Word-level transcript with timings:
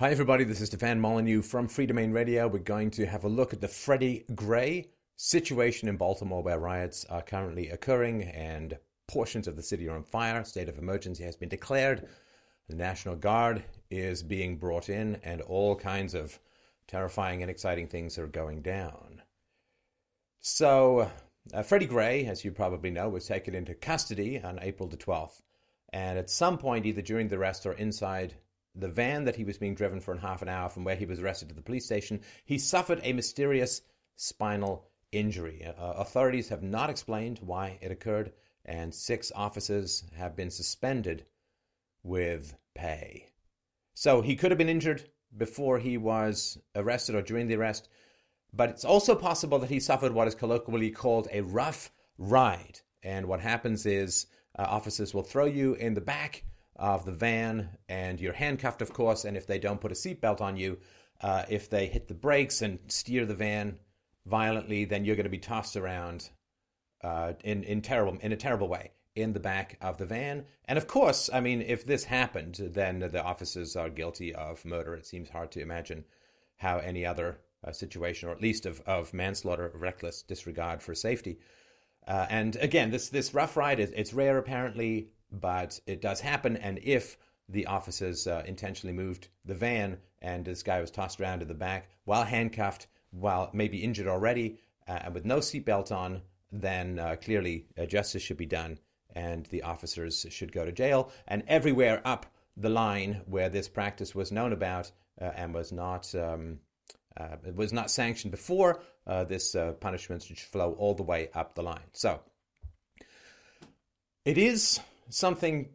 Hi, 0.00 0.10
everybody. 0.10 0.42
This 0.42 0.60
is 0.60 0.66
Stefan 0.66 1.00
Molyneux 1.00 1.42
from 1.42 1.68
Freedomain 1.68 2.12
Radio. 2.12 2.48
We're 2.48 2.58
going 2.58 2.90
to 2.90 3.06
have 3.06 3.22
a 3.22 3.28
look 3.28 3.52
at 3.52 3.60
the 3.60 3.68
Freddie 3.68 4.24
Gray 4.34 4.88
situation 5.14 5.88
in 5.88 5.96
Baltimore, 5.96 6.42
where 6.42 6.58
riots 6.58 7.04
are 7.04 7.22
currently 7.22 7.70
occurring 7.70 8.24
and 8.24 8.76
portions 9.06 9.46
of 9.46 9.54
the 9.54 9.62
city 9.62 9.86
are 9.86 9.94
on 9.94 10.02
fire. 10.02 10.42
State 10.42 10.68
of 10.68 10.78
emergency 10.78 11.22
has 11.22 11.36
been 11.36 11.48
declared. 11.48 12.08
The 12.68 12.74
National 12.74 13.14
Guard 13.14 13.62
is 13.88 14.24
being 14.24 14.56
brought 14.56 14.88
in, 14.88 15.20
and 15.22 15.40
all 15.42 15.76
kinds 15.76 16.14
of 16.14 16.40
terrifying 16.88 17.42
and 17.42 17.50
exciting 17.50 17.86
things 17.86 18.18
are 18.18 18.26
going 18.26 18.62
down. 18.62 19.22
So, 20.40 21.08
uh, 21.52 21.62
Freddie 21.62 21.86
Gray, 21.86 22.26
as 22.26 22.44
you 22.44 22.50
probably 22.50 22.90
know, 22.90 23.08
was 23.08 23.28
taken 23.28 23.54
into 23.54 23.74
custody 23.74 24.42
on 24.42 24.58
April 24.60 24.88
the 24.88 24.96
12th. 24.96 25.40
And 25.92 26.18
at 26.18 26.30
some 26.30 26.58
point, 26.58 26.84
either 26.84 27.00
during 27.00 27.28
the 27.28 27.36
arrest 27.36 27.64
or 27.64 27.74
inside 27.74 28.34
the 28.74 28.88
van 28.88 29.24
that 29.24 29.36
he 29.36 29.44
was 29.44 29.58
being 29.58 29.74
driven 29.74 30.00
for 30.00 30.12
in 30.12 30.18
half 30.18 30.42
an 30.42 30.48
hour 30.48 30.68
from 30.68 30.84
where 30.84 30.96
he 30.96 31.06
was 31.06 31.20
arrested 31.20 31.48
to 31.48 31.54
the 31.54 31.62
police 31.62 31.84
station, 31.84 32.20
he 32.44 32.58
suffered 32.58 33.00
a 33.02 33.12
mysterious 33.12 33.82
spinal 34.16 34.88
injury. 35.12 35.64
Uh, 35.64 35.72
authorities 35.92 36.48
have 36.48 36.62
not 36.62 36.90
explained 36.90 37.38
why 37.42 37.78
it 37.80 37.92
occurred, 37.92 38.32
and 38.64 38.94
six 38.94 39.30
officers 39.34 40.04
have 40.16 40.34
been 40.36 40.50
suspended 40.50 41.24
with 42.02 42.56
pay. 42.74 43.28
So 43.94 44.22
he 44.22 44.36
could 44.36 44.50
have 44.50 44.58
been 44.58 44.68
injured 44.68 45.08
before 45.36 45.78
he 45.78 45.96
was 45.96 46.58
arrested 46.74 47.14
or 47.14 47.22
during 47.22 47.46
the 47.46 47.56
arrest, 47.56 47.88
but 48.52 48.70
it's 48.70 48.84
also 48.84 49.14
possible 49.14 49.58
that 49.60 49.70
he 49.70 49.80
suffered 49.80 50.12
what 50.12 50.28
is 50.28 50.34
colloquially 50.34 50.90
called 50.90 51.28
a 51.32 51.42
rough 51.42 51.90
ride. 52.18 52.80
And 53.02 53.26
what 53.26 53.40
happens 53.40 53.86
is 53.86 54.26
uh, 54.58 54.62
officers 54.62 55.14
will 55.14 55.22
throw 55.22 55.44
you 55.44 55.74
in 55.74 55.94
the 55.94 56.00
back 56.00 56.44
of 56.76 57.04
the 57.04 57.12
van, 57.12 57.70
and 57.88 58.20
you're 58.20 58.32
handcuffed, 58.32 58.82
of 58.82 58.92
course. 58.92 59.24
And 59.24 59.36
if 59.36 59.46
they 59.46 59.58
don't 59.58 59.80
put 59.80 59.92
a 59.92 59.94
seatbelt 59.94 60.40
on 60.40 60.56
you, 60.56 60.78
uh, 61.20 61.44
if 61.48 61.70
they 61.70 61.86
hit 61.86 62.08
the 62.08 62.14
brakes 62.14 62.62
and 62.62 62.78
steer 62.88 63.24
the 63.24 63.34
van 63.34 63.78
violently, 64.26 64.84
then 64.84 65.04
you're 65.04 65.16
going 65.16 65.24
to 65.24 65.30
be 65.30 65.38
tossed 65.38 65.76
around 65.76 66.30
uh, 67.02 67.34
in 67.44 67.62
in 67.64 67.82
terrible 67.82 68.18
in 68.20 68.32
a 68.32 68.36
terrible 68.36 68.68
way 68.68 68.90
in 69.14 69.32
the 69.32 69.40
back 69.40 69.78
of 69.80 69.98
the 69.98 70.06
van. 70.06 70.44
And 70.66 70.76
of 70.76 70.88
course, 70.88 71.30
I 71.32 71.40
mean, 71.40 71.62
if 71.62 71.86
this 71.86 72.04
happened, 72.04 72.56
then 72.56 72.98
the 72.98 73.22
officers 73.22 73.76
are 73.76 73.88
guilty 73.88 74.34
of 74.34 74.64
murder. 74.64 74.94
It 74.94 75.06
seems 75.06 75.30
hard 75.30 75.52
to 75.52 75.60
imagine 75.60 76.04
how 76.56 76.78
any 76.78 77.06
other 77.06 77.38
uh, 77.62 77.72
situation, 77.72 78.28
or 78.28 78.32
at 78.32 78.42
least 78.42 78.66
of, 78.66 78.80
of 78.86 79.14
manslaughter, 79.14 79.70
reckless 79.74 80.22
disregard 80.22 80.82
for 80.82 80.94
safety. 80.94 81.38
Uh, 82.06 82.26
and 82.28 82.56
again, 82.56 82.90
this 82.90 83.08
this 83.08 83.32
rough 83.32 83.56
ride 83.56 83.80
is 83.80 83.90
it's 83.92 84.12
rare 84.12 84.36
apparently 84.38 85.08
but 85.40 85.80
it 85.86 86.00
does 86.00 86.20
happen. 86.20 86.56
And 86.56 86.78
if 86.82 87.16
the 87.48 87.66
officers 87.66 88.26
uh, 88.26 88.42
intentionally 88.46 88.94
moved 88.94 89.28
the 89.44 89.54
van 89.54 89.98
and 90.22 90.44
this 90.44 90.62
guy 90.62 90.80
was 90.80 90.90
tossed 90.90 91.20
around 91.20 91.42
in 91.42 91.48
the 91.48 91.54
back 91.54 91.88
while 92.04 92.24
handcuffed, 92.24 92.86
while 93.10 93.50
maybe 93.52 93.78
injured 93.78 94.06
already, 94.06 94.58
uh, 94.88 95.00
and 95.02 95.14
with 95.14 95.24
no 95.24 95.38
seatbelt 95.38 95.92
on, 95.92 96.22
then 96.50 96.98
uh, 96.98 97.16
clearly 97.16 97.66
uh, 97.78 97.84
justice 97.84 98.22
should 98.22 98.36
be 98.36 98.46
done 98.46 98.78
and 99.14 99.46
the 99.46 99.62
officers 99.62 100.26
should 100.30 100.52
go 100.52 100.64
to 100.64 100.72
jail. 100.72 101.10
And 101.28 101.44
everywhere 101.46 102.00
up 102.04 102.26
the 102.56 102.68
line 102.68 103.22
where 103.26 103.48
this 103.48 103.68
practice 103.68 104.14
was 104.14 104.32
known 104.32 104.52
about 104.52 104.90
uh, 105.20 105.30
and 105.36 105.54
was 105.54 105.72
not. 105.72 106.14
Um, 106.14 106.60
uh, 107.16 107.36
was 107.54 107.72
not 107.72 107.92
sanctioned 107.92 108.32
before. 108.32 108.82
this 109.28 109.54
punishment 109.78 110.20
should 110.24 110.36
flow 110.36 110.72
all 110.72 110.94
the 110.94 111.04
way 111.04 111.28
up 111.32 111.54
the 111.54 111.62
line. 111.62 111.86
So, 111.92 112.20
it 114.24 114.36
is 114.36 114.80
something 115.08 115.68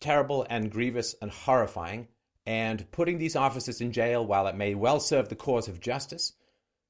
terrible 0.00 0.46
and 0.50 0.70
grievous 0.70 1.14
and 1.22 1.30
horrifying, 1.30 2.08
and 2.46 2.90
putting 2.90 3.18
these 3.18 3.36
officers 3.36 3.80
in 3.80 3.92
jail, 3.92 4.24
while 4.26 4.46
it 4.46 4.54
may 4.54 4.74
well 4.74 5.00
serve 5.00 5.28
the 5.28 5.36
cause 5.36 5.68
of 5.68 5.80
justice, 5.80 6.34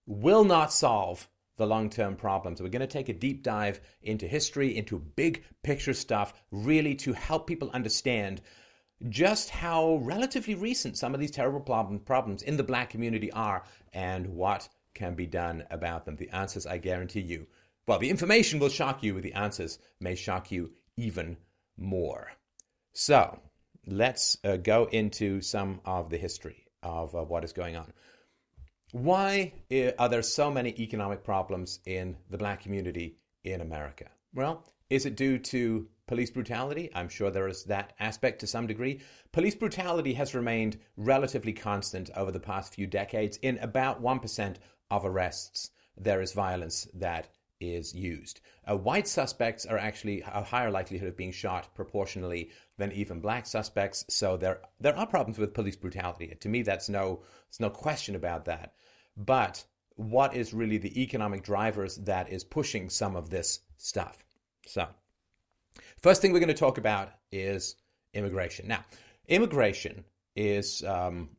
will 0.06 0.44
not 0.44 0.72
solve 0.72 1.28
the 1.56 1.66
long 1.66 1.88
term 1.88 2.16
problems. 2.16 2.60
We're 2.60 2.68
going 2.68 2.80
to 2.80 2.86
take 2.86 3.08
a 3.08 3.12
deep 3.12 3.42
dive 3.42 3.80
into 4.02 4.26
history, 4.26 4.76
into 4.76 4.98
big 4.98 5.44
picture 5.62 5.94
stuff, 5.94 6.34
really 6.50 6.94
to 6.96 7.12
help 7.12 7.46
people 7.46 7.70
understand 7.72 8.40
just 9.08 9.50
how 9.50 9.96
relatively 9.96 10.54
recent 10.54 10.96
some 10.96 11.14
of 11.14 11.20
these 11.20 11.30
terrible 11.30 11.60
problem, 11.60 11.98
problems 12.00 12.42
in 12.42 12.56
the 12.56 12.62
black 12.62 12.90
community 12.90 13.30
are 13.32 13.64
and 13.92 14.26
what 14.26 14.68
can 14.94 15.14
be 15.14 15.26
done 15.26 15.64
about 15.70 16.04
them. 16.04 16.16
The 16.16 16.30
answers, 16.30 16.66
I 16.66 16.78
guarantee 16.78 17.20
you. 17.20 17.46
Well, 17.86 17.98
the 17.98 18.10
information 18.10 18.60
will 18.60 18.70
shock 18.70 19.02
you, 19.02 19.20
the 19.20 19.34
answers 19.34 19.78
may 20.00 20.14
shock 20.14 20.50
you 20.50 20.72
even 20.96 21.36
more. 21.76 22.32
So 22.92 23.40
let's 23.86 24.36
uh, 24.44 24.56
go 24.56 24.84
into 24.86 25.40
some 25.40 25.80
of 25.84 26.10
the 26.10 26.18
history 26.18 26.66
of 26.82 27.14
uh, 27.14 27.24
what 27.24 27.44
is 27.44 27.52
going 27.52 27.76
on. 27.76 27.92
Why 28.92 29.52
uh, 29.72 29.90
are 29.98 30.08
there 30.08 30.22
so 30.22 30.50
many 30.50 30.70
economic 30.78 31.24
problems 31.24 31.80
in 31.84 32.16
the 32.30 32.38
black 32.38 32.62
community 32.62 33.18
in 33.42 33.60
America? 33.60 34.06
Well, 34.32 34.64
is 34.90 35.06
it 35.06 35.16
due 35.16 35.38
to 35.38 35.88
police 36.06 36.30
brutality? 36.30 36.90
I'm 36.94 37.08
sure 37.08 37.30
there 37.30 37.48
is 37.48 37.64
that 37.64 37.94
aspect 37.98 38.38
to 38.40 38.46
some 38.46 38.66
degree. 38.66 39.00
Police 39.32 39.54
brutality 39.54 40.12
has 40.14 40.34
remained 40.34 40.78
relatively 40.96 41.52
constant 41.52 42.10
over 42.16 42.30
the 42.30 42.40
past 42.40 42.74
few 42.74 42.86
decades. 42.86 43.38
In 43.38 43.58
about 43.58 44.02
1% 44.02 44.56
of 44.90 45.04
arrests, 45.04 45.70
there 45.96 46.20
is 46.20 46.32
violence 46.32 46.86
that 46.94 47.28
is 47.60 47.94
used. 47.94 48.40
Uh, 48.68 48.76
white 48.76 49.08
suspects 49.08 49.66
are 49.66 49.78
actually 49.78 50.22
a 50.22 50.42
higher 50.42 50.70
likelihood 50.70 51.08
of 51.08 51.16
being 51.16 51.32
shot 51.32 51.74
proportionally 51.74 52.50
than 52.78 52.92
even 52.92 53.20
black 53.20 53.46
suspects. 53.46 54.04
So 54.08 54.36
there 54.36 54.60
there 54.80 54.96
are 54.96 55.06
problems 55.06 55.38
with 55.38 55.54
police 55.54 55.76
brutality. 55.76 56.34
To 56.40 56.48
me, 56.48 56.62
that's 56.62 56.88
no 56.88 57.22
there's 57.48 57.60
no 57.60 57.70
question 57.70 58.14
about 58.14 58.46
that. 58.46 58.74
But 59.16 59.64
what 59.96 60.34
is 60.34 60.52
really 60.52 60.78
the 60.78 61.02
economic 61.02 61.42
drivers 61.42 61.96
that 61.96 62.30
is 62.30 62.44
pushing 62.44 62.90
some 62.90 63.16
of 63.16 63.30
this 63.30 63.60
stuff? 63.76 64.24
So, 64.66 64.88
first 66.02 66.20
thing 66.20 66.32
we're 66.32 66.40
going 66.40 66.48
to 66.48 66.54
talk 66.54 66.78
about 66.78 67.10
is 67.30 67.76
immigration. 68.12 68.66
Now, 68.66 68.84
immigration 69.28 70.04
is 70.34 70.82
um, 70.82 71.30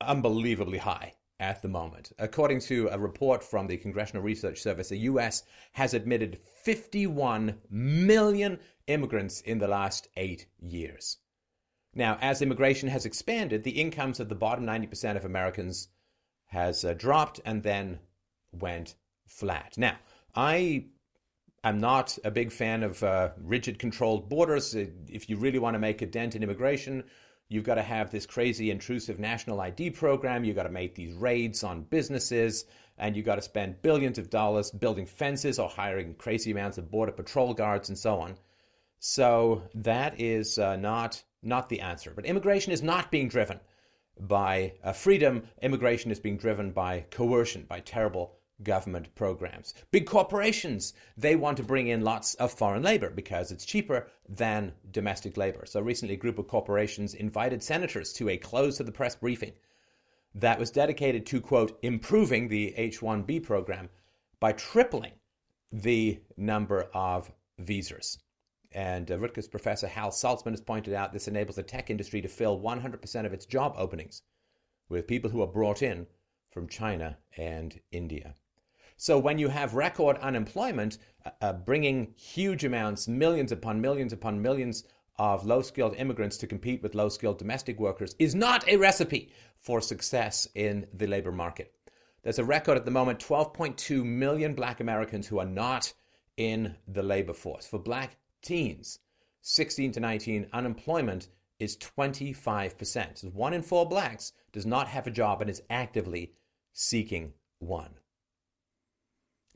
unbelievably 0.00 0.78
high 0.78 1.14
at 1.40 1.62
the 1.62 1.68
moment. 1.68 2.12
According 2.18 2.60
to 2.60 2.88
a 2.88 2.98
report 2.98 3.42
from 3.44 3.66
the 3.66 3.76
Congressional 3.76 4.22
Research 4.22 4.60
Service, 4.60 4.88
the 4.88 4.98
U.S. 4.98 5.44
has 5.72 5.94
admitted 5.94 6.38
51 6.64 7.54
million 7.70 8.58
immigrants 8.86 9.40
in 9.42 9.58
the 9.58 9.68
last 9.68 10.08
eight 10.16 10.46
years. 10.58 11.18
Now, 11.94 12.18
as 12.20 12.42
immigration 12.42 12.88
has 12.88 13.06
expanded, 13.06 13.64
the 13.64 13.80
incomes 13.80 14.20
of 14.20 14.28
the 14.28 14.34
bottom 14.34 14.66
90% 14.66 15.16
of 15.16 15.24
Americans 15.24 15.88
has 16.46 16.84
uh, 16.84 16.94
dropped 16.94 17.40
and 17.44 17.62
then 17.62 17.98
went 18.52 18.94
flat. 19.26 19.74
Now, 19.76 19.96
I 20.34 20.86
am 21.64 21.78
not 21.78 22.18
a 22.24 22.30
big 22.30 22.52
fan 22.52 22.82
of 22.82 23.02
uh, 23.02 23.30
rigid 23.42 23.78
controlled 23.78 24.28
borders. 24.28 24.74
If 24.74 25.28
you 25.28 25.36
really 25.36 25.58
want 25.58 25.74
to 25.74 25.78
make 25.78 26.02
a 26.02 26.06
dent 26.06 26.34
in 26.34 26.42
immigration, 26.42 27.04
You've 27.48 27.64
got 27.64 27.76
to 27.76 27.82
have 27.82 28.10
this 28.10 28.26
crazy 28.26 28.70
intrusive 28.70 29.18
national 29.18 29.60
ID 29.60 29.90
program. 29.90 30.44
You've 30.44 30.56
got 30.56 30.64
to 30.64 30.68
make 30.68 30.94
these 30.94 31.14
raids 31.14 31.64
on 31.64 31.82
businesses. 31.82 32.66
And 32.98 33.16
you've 33.16 33.26
got 33.26 33.36
to 33.36 33.42
spend 33.42 33.80
billions 33.80 34.18
of 34.18 34.28
dollars 34.28 34.70
building 34.70 35.06
fences 35.06 35.58
or 35.58 35.68
hiring 35.68 36.14
crazy 36.14 36.50
amounts 36.50 36.76
of 36.78 36.90
border 36.90 37.12
patrol 37.12 37.54
guards 37.54 37.88
and 37.88 37.96
so 37.96 38.20
on. 38.20 38.36
So 38.98 39.62
that 39.74 40.20
is 40.20 40.58
uh, 40.58 40.76
not, 40.76 41.22
not 41.42 41.68
the 41.68 41.80
answer. 41.80 42.12
But 42.14 42.26
immigration 42.26 42.72
is 42.72 42.82
not 42.82 43.10
being 43.10 43.28
driven 43.28 43.60
by 44.20 44.74
uh, 44.82 44.92
freedom. 44.92 45.44
Immigration 45.62 46.10
is 46.10 46.20
being 46.20 46.36
driven 46.36 46.72
by 46.72 47.06
coercion, 47.10 47.64
by 47.68 47.80
terrible 47.80 48.37
government 48.62 49.14
programs. 49.14 49.74
Big 49.90 50.06
corporations, 50.06 50.94
they 51.16 51.36
want 51.36 51.56
to 51.56 51.62
bring 51.62 51.88
in 51.88 52.02
lots 52.02 52.34
of 52.34 52.52
foreign 52.52 52.82
labor 52.82 53.10
because 53.10 53.52
it's 53.52 53.64
cheaper 53.64 54.08
than 54.28 54.72
domestic 54.90 55.36
labor. 55.36 55.64
So 55.66 55.80
recently, 55.80 56.14
a 56.14 56.18
group 56.18 56.38
of 56.38 56.48
corporations 56.48 57.14
invited 57.14 57.62
senators 57.62 58.12
to 58.14 58.28
a 58.28 58.36
close 58.36 58.76
to 58.78 58.84
the 58.84 58.92
press 58.92 59.14
briefing 59.14 59.52
that 60.34 60.58
was 60.58 60.70
dedicated 60.70 61.26
to, 61.26 61.40
quote, 61.40 61.78
improving 61.82 62.48
the 62.48 62.74
H 62.76 63.00
1B 63.00 63.42
program 63.42 63.88
by 64.40 64.52
tripling 64.52 65.12
the 65.72 66.20
number 66.36 66.88
of 66.94 67.30
visas. 67.58 68.18
And 68.72 69.10
uh, 69.10 69.18
Rutgers 69.18 69.48
professor 69.48 69.88
Hal 69.88 70.10
Salzman 70.10 70.50
has 70.50 70.60
pointed 70.60 70.94
out 70.94 71.12
this 71.12 71.28
enables 71.28 71.56
the 71.56 71.62
tech 71.62 71.90
industry 71.90 72.20
to 72.20 72.28
fill 72.28 72.60
100% 72.60 73.26
of 73.26 73.32
its 73.32 73.46
job 73.46 73.74
openings 73.76 74.22
with 74.88 75.06
people 75.06 75.30
who 75.30 75.42
are 75.42 75.46
brought 75.46 75.82
in 75.82 76.06
from 76.50 76.68
China 76.68 77.18
and 77.36 77.80
India. 77.90 78.34
So 79.00 79.16
when 79.16 79.38
you 79.38 79.48
have 79.48 79.74
record 79.74 80.18
unemployment, 80.18 80.98
uh, 81.24 81.30
uh, 81.40 81.52
bringing 81.52 82.14
huge 82.16 82.64
amounts, 82.64 83.06
millions 83.06 83.52
upon 83.52 83.80
millions 83.80 84.12
upon 84.12 84.42
millions 84.42 84.82
of 85.20 85.46
low 85.46 85.62
skilled 85.62 85.94
immigrants 85.94 86.36
to 86.38 86.48
compete 86.48 86.82
with 86.82 86.96
low 86.96 87.08
skilled 87.08 87.38
domestic 87.38 87.78
workers 87.78 88.16
is 88.18 88.34
not 88.34 88.68
a 88.68 88.76
recipe 88.76 89.30
for 89.56 89.80
success 89.80 90.48
in 90.56 90.84
the 90.92 91.06
labor 91.06 91.30
market. 91.30 91.72
There's 92.24 92.40
a 92.40 92.44
record 92.44 92.76
at 92.76 92.84
the 92.84 92.90
moment 92.90 93.20
12.2 93.20 94.04
million 94.04 94.54
black 94.54 94.80
Americans 94.80 95.28
who 95.28 95.38
are 95.38 95.46
not 95.46 95.92
in 96.36 96.74
the 96.88 97.02
labor 97.02 97.34
force. 97.34 97.68
For 97.68 97.78
black 97.78 98.16
teens, 98.42 98.98
16 99.42 99.92
to 99.92 100.00
19, 100.00 100.48
unemployment 100.52 101.28
is 101.60 101.76
25%. 101.76 103.18
So 103.18 103.28
one 103.28 103.54
in 103.54 103.62
four 103.62 103.88
blacks 103.88 104.32
does 104.52 104.66
not 104.66 104.88
have 104.88 105.06
a 105.06 105.12
job 105.12 105.40
and 105.40 105.48
is 105.48 105.62
actively 105.70 106.32
seeking 106.72 107.34
one. 107.60 107.94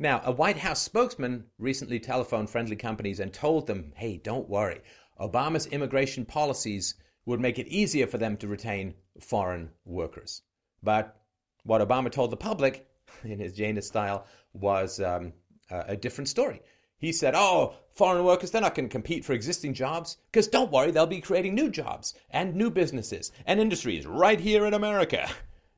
Now, 0.02 0.20
a 0.24 0.32
White 0.32 0.58
House 0.58 0.82
spokesman 0.82 1.44
recently 1.60 2.00
telephoned 2.00 2.50
friendly 2.50 2.74
companies 2.74 3.20
and 3.20 3.32
told 3.32 3.68
them, 3.68 3.92
hey, 3.94 4.16
don't 4.16 4.48
worry. 4.48 4.80
Obama's 5.20 5.66
immigration 5.66 6.24
policies 6.24 6.96
would 7.24 7.38
make 7.38 7.56
it 7.60 7.68
easier 7.68 8.08
for 8.08 8.18
them 8.18 8.36
to 8.38 8.48
retain 8.48 8.94
foreign 9.20 9.70
workers. 9.84 10.42
But 10.82 11.22
what 11.62 11.88
Obama 11.88 12.10
told 12.10 12.32
the 12.32 12.36
public, 12.36 12.88
in 13.22 13.38
his 13.38 13.52
Janus 13.52 13.86
style, 13.86 14.26
was 14.52 14.98
um, 14.98 15.34
a 15.70 15.96
different 15.96 16.26
story. 16.26 16.62
He 16.98 17.12
said, 17.12 17.34
oh, 17.36 17.76
foreign 17.92 18.24
workers, 18.24 18.50
they're 18.50 18.60
not 18.60 18.74
going 18.74 18.88
to 18.88 18.92
compete 18.92 19.24
for 19.24 19.34
existing 19.34 19.72
jobs 19.72 20.16
because 20.32 20.48
don't 20.48 20.72
worry, 20.72 20.90
they'll 20.90 21.06
be 21.06 21.20
creating 21.20 21.54
new 21.54 21.70
jobs 21.70 22.14
and 22.30 22.56
new 22.56 22.70
businesses 22.70 23.30
and 23.46 23.60
industries 23.60 24.04
right 24.04 24.40
here 24.40 24.66
in 24.66 24.74
America. 24.74 25.30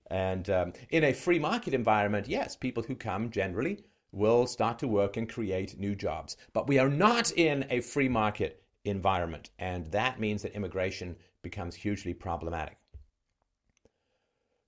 And 0.06 0.48
um, 0.48 0.72
in 0.88 1.04
a 1.04 1.12
free 1.12 1.38
market 1.38 1.74
environment, 1.74 2.26
yes, 2.26 2.56
people 2.56 2.82
who 2.82 2.94
come 2.94 3.28
generally 3.30 3.84
will 4.14 4.46
start 4.46 4.78
to 4.78 4.88
work 4.88 5.16
and 5.16 5.28
create 5.28 5.78
new 5.78 5.94
jobs. 5.94 6.36
But 6.52 6.68
we 6.68 6.78
are 6.78 6.88
not 6.88 7.32
in 7.32 7.66
a 7.70 7.80
free 7.80 8.08
market 8.08 8.62
environment, 8.84 9.50
and 9.58 9.90
that 9.92 10.20
means 10.20 10.42
that 10.42 10.54
immigration 10.54 11.16
becomes 11.42 11.74
hugely 11.74 12.14
problematic. 12.14 12.78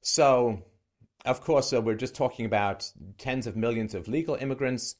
So, 0.02 0.62
of 1.24 1.40
course, 1.40 1.72
uh, 1.72 1.80
we're 1.80 1.96
just 1.96 2.14
talking 2.14 2.46
about 2.46 2.90
tens 3.18 3.46
of 3.46 3.56
millions 3.56 3.94
of 3.94 4.08
legal 4.08 4.36
immigrants, 4.36 4.96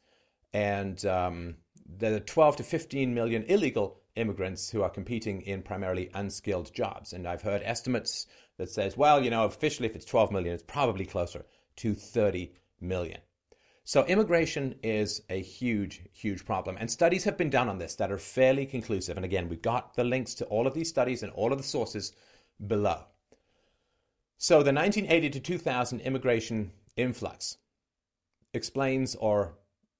and 0.52 1.04
um, 1.06 1.56
are 2.02 2.20
12 2.20 2.56
to 2.56 2.62
15 2.62 3.14
million 3.14 3.44
illegal 3.44 4.00
immigrants 4.16 4.70
who 4.70 4.82
are 4.82 4.90
competing 4.90 5.42
in 5.42 5.62
primarily 5.62 6.10
unskilled 6.14 6.74
jobs. 6.74 7.12
And 7.12 7.26
I've 7.26 7.42
heard 7.42 7.62
estimates 7.64 8.26
that 8.58 8.70
says, 8.70 8.96
well, 8.96 9.22
you 9.22 9.30
know, 9.30 9.44
officially 9.44 9.88
if 9.88 9.94
it's 9.94 10.06
12 10.06 10.32
million, 10.32 10.54
it's 10.54 10.62
probably 10.62 11.06
closer 11.06 11.44
to 11.76 11.94
30 11.94 12.52
million. 12.80 13.20
So 13.88 14.04
immigration 14.06 14.74
is 14.82 15.22
a 15.30 15.40
huge, 15.40 16.02
huge 16.12 16.44
problem. 16.44 16.76
And 16.80 16.90
studies 16.90 17.22
have 17.22 17.38
been 17.38 17.50
done 17.50 17.68
on 17.68 17.78
this 17.78 17.94
that 17.94 18.10
are 18.10 18.18
fairly 18.18 18.66
conclusive. 18.66 19.16
And 19.16 19.24
again, 19.24 19.48
we've 19.48 19.62
got 19.62 19.94
the 19.94 20.02
links 20.02 20.34
to 20.34 20.44
all 20.46 20.66
of 20.66 20.74
these 20.74 20.88
studies 20.88 21.22
and 21.22 21.30
all 21.34 21.52
of 21.52 21.58
the 21.58 21.64
sources 21.64 22.10
below. 22.66 23.04
So 24.38 24.56
the 24.64 24.72
1980 24.72 25.30
to 25.30 25.38
2000 25.38 26.00
immigration 26.00 26.72
influx 26.96 27.58
explains 28.52 29.14
or 29.14 29.54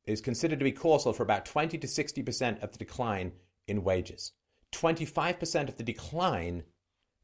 is 0.05 0.21
considered 0.21 0.59
to 0.59 0.65
be 0.65 0.73
causal 0.73 1.13
for 1.13 1.23
about 1.23 1.47
20 1.47 1.79
to 1.79 1.87
60% 1.87 2.65
of 2.65 2.73
the 2.73 2.79
decline 2.79 3.31
in 3.69 3.85
wages, 3.85 4.33
25% 4.73 5.69
of 5.69 5.77
the 5.77 5.85
decline 5.85 6.65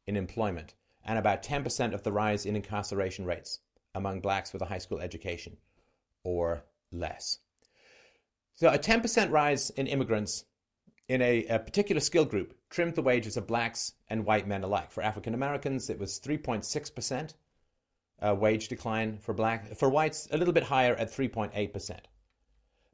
in 0.06 0.16
employment, 0.16 0.74
and 1.04 1.18
about 1.18 1.42
10% 1.42 1.92
of 1.92 2.04
the 2.04 2.12
rise 2.12 2.46
in 2.46 2.54
incarceration 2.54 3.24
rates 3.24 3.58
among 3.96 4.20
blacks 4.20 4.52
with 4.52 4.62
a 4.62 4.66
high 4.66 4.78
school 4.78 5.00
education 5.00 5.56
or 6.24 6.64
less. 6.90 7.38
So 8.54 8.68
a 8.68 8.78
10% 8.78 9.30
rise 9.30 9.70
in 9.70 9.86
immigrants 9.86 10.44
in 11.08 11.20
a, 11.20 11.46
a, 11.46 11.58
particular 11.58 12.00
skill 12.00 12.24
group 12.24 12.54
trimmed 12.70 12.94
the 12.94 13.02
wages 13.02 13.36
of 13.36 13.46
blacks 13.46 13.92
and 14.08 14.24
white 14.24 14.46
men 14.46 14.62
alike. 14.62 14.92
For 14.92 15.02
African 15.02 15.34
Americans, 15.34 15.90
it 15.90 15.98
was 15.98 16.20
3.6% 16.20 17.34
uh, 18.20 18.34
wage 18.34 18.68
decline. 18.68 19.18
For 19.18 19.34
black, 19.34 19.76
for 19.76 19.88
whites, 19.88 20.28
a 20.30 20.36
little 20.36 20.54
bit 20.54 20.62
higher 20.64 20.94
at 20.94 21.12
3.8%. 21.12 21.98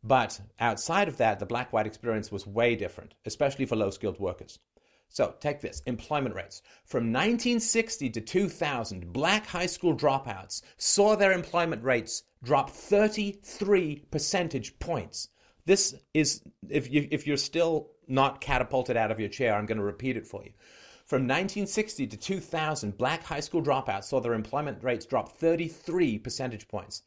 But 0.02 0.40
outside 0.60 1.08
of 1.08 1.16
that, 1.18 1.38
the 1.38 1.46
black-white 1.46 1.86
experience 1.86 2.30
was 2.30 2.46
way 2.46 2.76
different, 2.76 3.14
especially 3.26 3.66
for 3.66 3.76
low-skilled 3.76 4.18
workers. 4.20 4.58
So 5.08 5.34
take 5.40 5.60
this 5.60 5.80
employment 5.86 6.34
rates. 6.34 6.62
From 6.84 7.12
1960 7.12 8.10
to 8.10 8.20
2000, 8.20 9.12
black 9.12 9.46
high 9.46 9.66
school 9.66 9.96
dropouts 9.96 10.62
saw 10.76 11.16
their 11.16 11.32
employment 11.32 11.82
rates 11.82 12.22
drop 12.42 12.70
33 12.70 14.04
percentage 14.10 14.78
points. 14.78 15.28
This 15.64 15.94
is, 16.14 16.42
if, 16.68 16.90
you, 16.90 17.08
if 17.10 17.26
you're 17.26 17.36
still 17.36 17.90
not 18.06 18.40
catapulted 18.40 18.96
out 18.96 19.10
of 19.10 19.20
your 19.20 19.28
chair, 19.28 19.54
I'm 19.54 19.66
going 19.66 19.78
to 19.78 19.84
repeat 19.84 20.16
it 20.16 20.26
for 20.26 20.42
you. 20.44 20.52
From 21.04 21.22
1960 21.22 22.06
to 22.06 22.16
2000, 22.16 22.96
black 22.98 23.24
high 23.24 23.40
school 23.40 23.62
dropouts 23.62 24.04
saw 24.04 24.20
their 24.20 24.34
employment 24.34 24.84
rates 24.84 25.06
drop 25.06 25.38
33 25.38 26.18
percentage 26.18 26.68
points. 26.68 27.02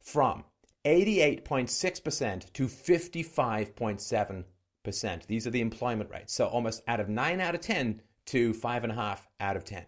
From 0.00 0.44
88.6% 0.84 2.52
to 2.52 2.66
55.7 2.66 4.44
percent. 4.82 5.26
These 5.26 5.46
are 5.46 5.50
the 5.50 5.60
employment 5.60 6.10
rates. 6.10 6.32
So 6.32 6.46
almost 6.46 6.82
out 6.86 7.00
of 7.00 7.08
nine 7.08 7.40
out 7.40 7.54
of 7.54 7.60
10 7.60 8.00
to 8.26 8.52
five 8.54 8.84
and 8.84 8.92
a 8.92 8.96
half 8.96 9.26
out 9.40 9.56
of 9.56 9.64
10. 9.64 9.84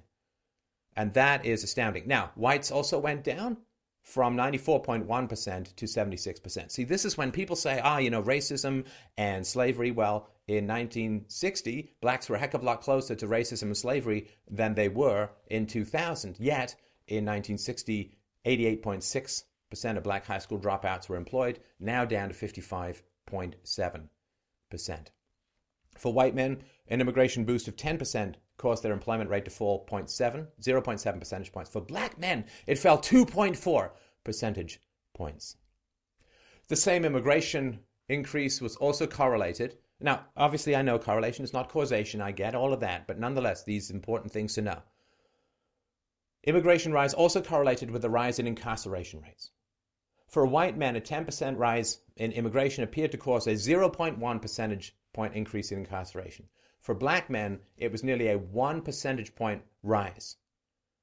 And 0.96 1.12
that 1.14 1.44
is 1.44 1.64
astounding. 1.64 2.06
Now, 2.06 2.30
whites 2.36 2.70
also 2.70 2.98
went 2.98 3.24
down 3.24 3.58
from 4.02 4.36
94.1% 4.36 5.76
to 5.76 5.86
76%. 5.86 6.70
See, 6.70 6.84
this 6.84 7.04
is 7.04 7.16
when 7.16 7.32
people 7.32 7.56
say, 7.56 7.80
ah, 7.82 7.98
you 7.98 8.10
know, 8.10 8.22
racism 8.22 8.84
and 9.16 9.46
slavery. 9.46 9.90
Well, 9.90 10.28
in 10.46 10.66
1960, 10.66 11.94
blacks 12.00 12.28
were 12.28 12.36
a 12.36 12.38
heck 12.38 12.54
of 12.54 12.62
a 12.62 12.66
lot 12.66 12.82
closer 12.82 13.14
to 13.14 13.26
racism 13.26 13.62
and 13.62 13.76
slavery 13.76 14.28
than 14.48 14.74
they 14.74 14.88
were 14.88 15.30
in 15.48 15.66
2000. 15.66 16.36
Yet, 16.38 16.76
in 17.08 17.24
1960, 17.24 18.14
88.6% 18.44 19.96
of 19.96 20.02
black 20.02 20.26
high 20.26 20.38
school 20.38 20.58
dropouts 20.58 21.08
were 21.08 21.16
employed, 21.16 21.60
now 21.80 22.04
down 22.04 22.28
to 22.28 22.34
55.7 22.34 24.08
for 25.96 26.12
white 26.12 26.34
men, 26.34 26.62
an 26.88 27.00
immigration 27.00 27.44
boost 27.44 27.68
of 27.68 27.76
10% 27.76 28.34
caused 28.56 28.82
their 28.82 28.92
employment 28.92 29.30
rate 29.30 29.44
to 29.44 29.50
fall 29.50 29.86
0.7, 29.86 30.46
0.7 30.60 31.18
percentage 31.18 31.52
points. 31.52 31.70
For 31.70 31.80
black 31.80 32.18
men, 32.18 32.44
it 32.66 32.78
fell 32.78 32.98
2.4 32.98 33.90
percentage 34.22 34.80
points. 35.14 35.56
The 36.68 36.76
same 36.76 37.04
immigration 37.04 37.80
increase 38.08 38.60
was 38.60 38.76
also 38.76 39.06
correlated. 39.06 39.78
Now, 40.00 40.26
obviously, 40.36 40.74
I 40.74 40.82
know 40.82 40.98
correlation 40.98 41.44
is 41.44 41.52
not 41.52 41.68
causation, 41.68 42.20
I 42.20 42.32
get 42.32 42.54
all 42.54 42.72
of 42.72 42.80
that, 42.80 43.06
but 43.06 43.18
nonetheless, 43.18 43.64
these 43.64 43.90
important 43.90 44.32
things 44.32 44.54
to 44.54 44.62
know. 44.62 44.82
Immigration 46.44 46.92
rise 46.92 47.14
also 47.14 47.40
correlated 47.40 47.90
with 47.90 48.02
the 48.02 48.10
rise 48.10 48.38
in 48.38 48.46
incarceration 48.46 49.22
rates. 49.22 49.50
For 50.34 50.44
white 50.44 50.76
men, 50.76 50.96
a 50.96 51.00
10% 51.00 51.58
rise 51.58 52.00
in 52.16 52.32
immigration 52.32 52.82
appeared 52.82 53.12
to 53.12 53.16
cause 53.16 53.46
a 53.46 53.52
0.1 53.52 54.42
percentage 54.42 54.96
point 55.12 55.36
increase 55.36 55.70
in 55.70 55.78
incarceration. 55.78 56.48
For 56.80 56.92
black 56.92 57.30
men, 57.30 57.60
it 57.76 57.92
was 57.92 58.02
nearly 58.02 58.26
a 58.26 58.38
1 58.38 58.82
percentage 58.82 59.36
point 59.36 59.62
rise. 59.84 60.34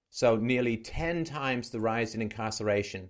So, 0.09 0.35
nearly 0.35 0.75
10 0.75 1.23
times 1.23 1.69
the 1.69 1.79
rise 1.79 2.13
in 2.13 2.21
incarceration 2.21 3.09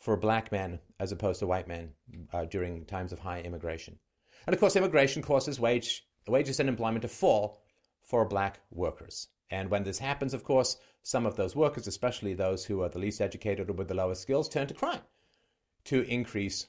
for 0.00 0.16
black 0.16 0.50
men 0.50 0.80
as 0.98 1.12
opposed 1.12 1.38
to 1.38 1.46
white 1.46 1.68
men 1.68 1.92
uh, 2.32 2.46
during 2.46 2.84
times 2.84 3.12
of 3.12 3.20
high 3.20 3.42
immigration. 3.42 4.00
And 4.48 4.54
of 4.54 4.58
course, 4.58 4.74
immigration 4.74 5.22
causes 5.22 5.60
wage, 5.60 6.08
wages 6.26 6.58
and 6.58 6.68
employment 6.68 7.02
to 7.02 7.08
fall 7.08 7.62
for 8.02 8.24
black 8.24 8.58
workers. 8.72 9.28
And 9.48 9.70
when 9.70 9.84
this 9.84 10.00
happens, 10.00 10.34
of 10.34 10.42
course, 10.42 10.76
some 11.04 11.24
of 11.24 11.36
those 11.36 11.54
workers, 11.54 11.86
especially 11.86 12.34
those 12.34 12.64
who 12.64 12.82
are 12.82 12.88
the 12.88 12.98
least 12.98 13.20
educated 13.20 13.70
or 13.70 13.74
with 13.74 13.86
the 13.86 13.94
lowest 13.94 14.22
skills, 14.22 14.48
turn 14.48 14.66
to 14.66 14.74
crime 14.74 15.02
to 15.84 16.02
increase 16.02 16.66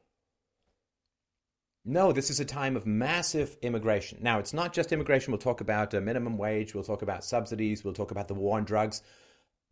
No, 1.89 2.11
this 2.11 2.31
is 2.31 2.41
a 2.41 2.45
time 2.45 2.77
of 2.77 2.85
massive 2.85 3.57
immigration. 3.63 4.19
Now, 4.21 4.41
it's 4.41 4.53
not 4.53 4.73
just 4.73 4.91
immigration. 4.91 5.31
We'll 5.31 5.39
talk 5.39 5.61
about 5.61 5.95
a 5.95 6.01
minimum 6.01 6.37
wage, 6.37 6.75
we'll 6.75 6.83
talk 6.83 7.03
about 7.03 7.25
subsidies, 7.25 7.85
we'll 7.85 7.95
talk 7.95 8.11
about 8.11 8.27
the 8.27 8.35
war 8.35 8.57
on 8.57 8.65
drugs, 8.65 9.03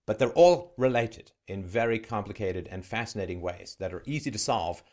but 0.06 0.20
they're 0.20 0.30
all 0.30 0.74
related 0.76 1.32
in 1.48 1.64
very 1.64 1.98
complicated 1.98 2.68
and 2.70 2.86
fascinating 2.86 3.40
ways 3.40 3.76
that 3.80 3.92
are 3.92 4.04
easy 4.06 4.30
to 4.30 4.38
solve 4.38 4.84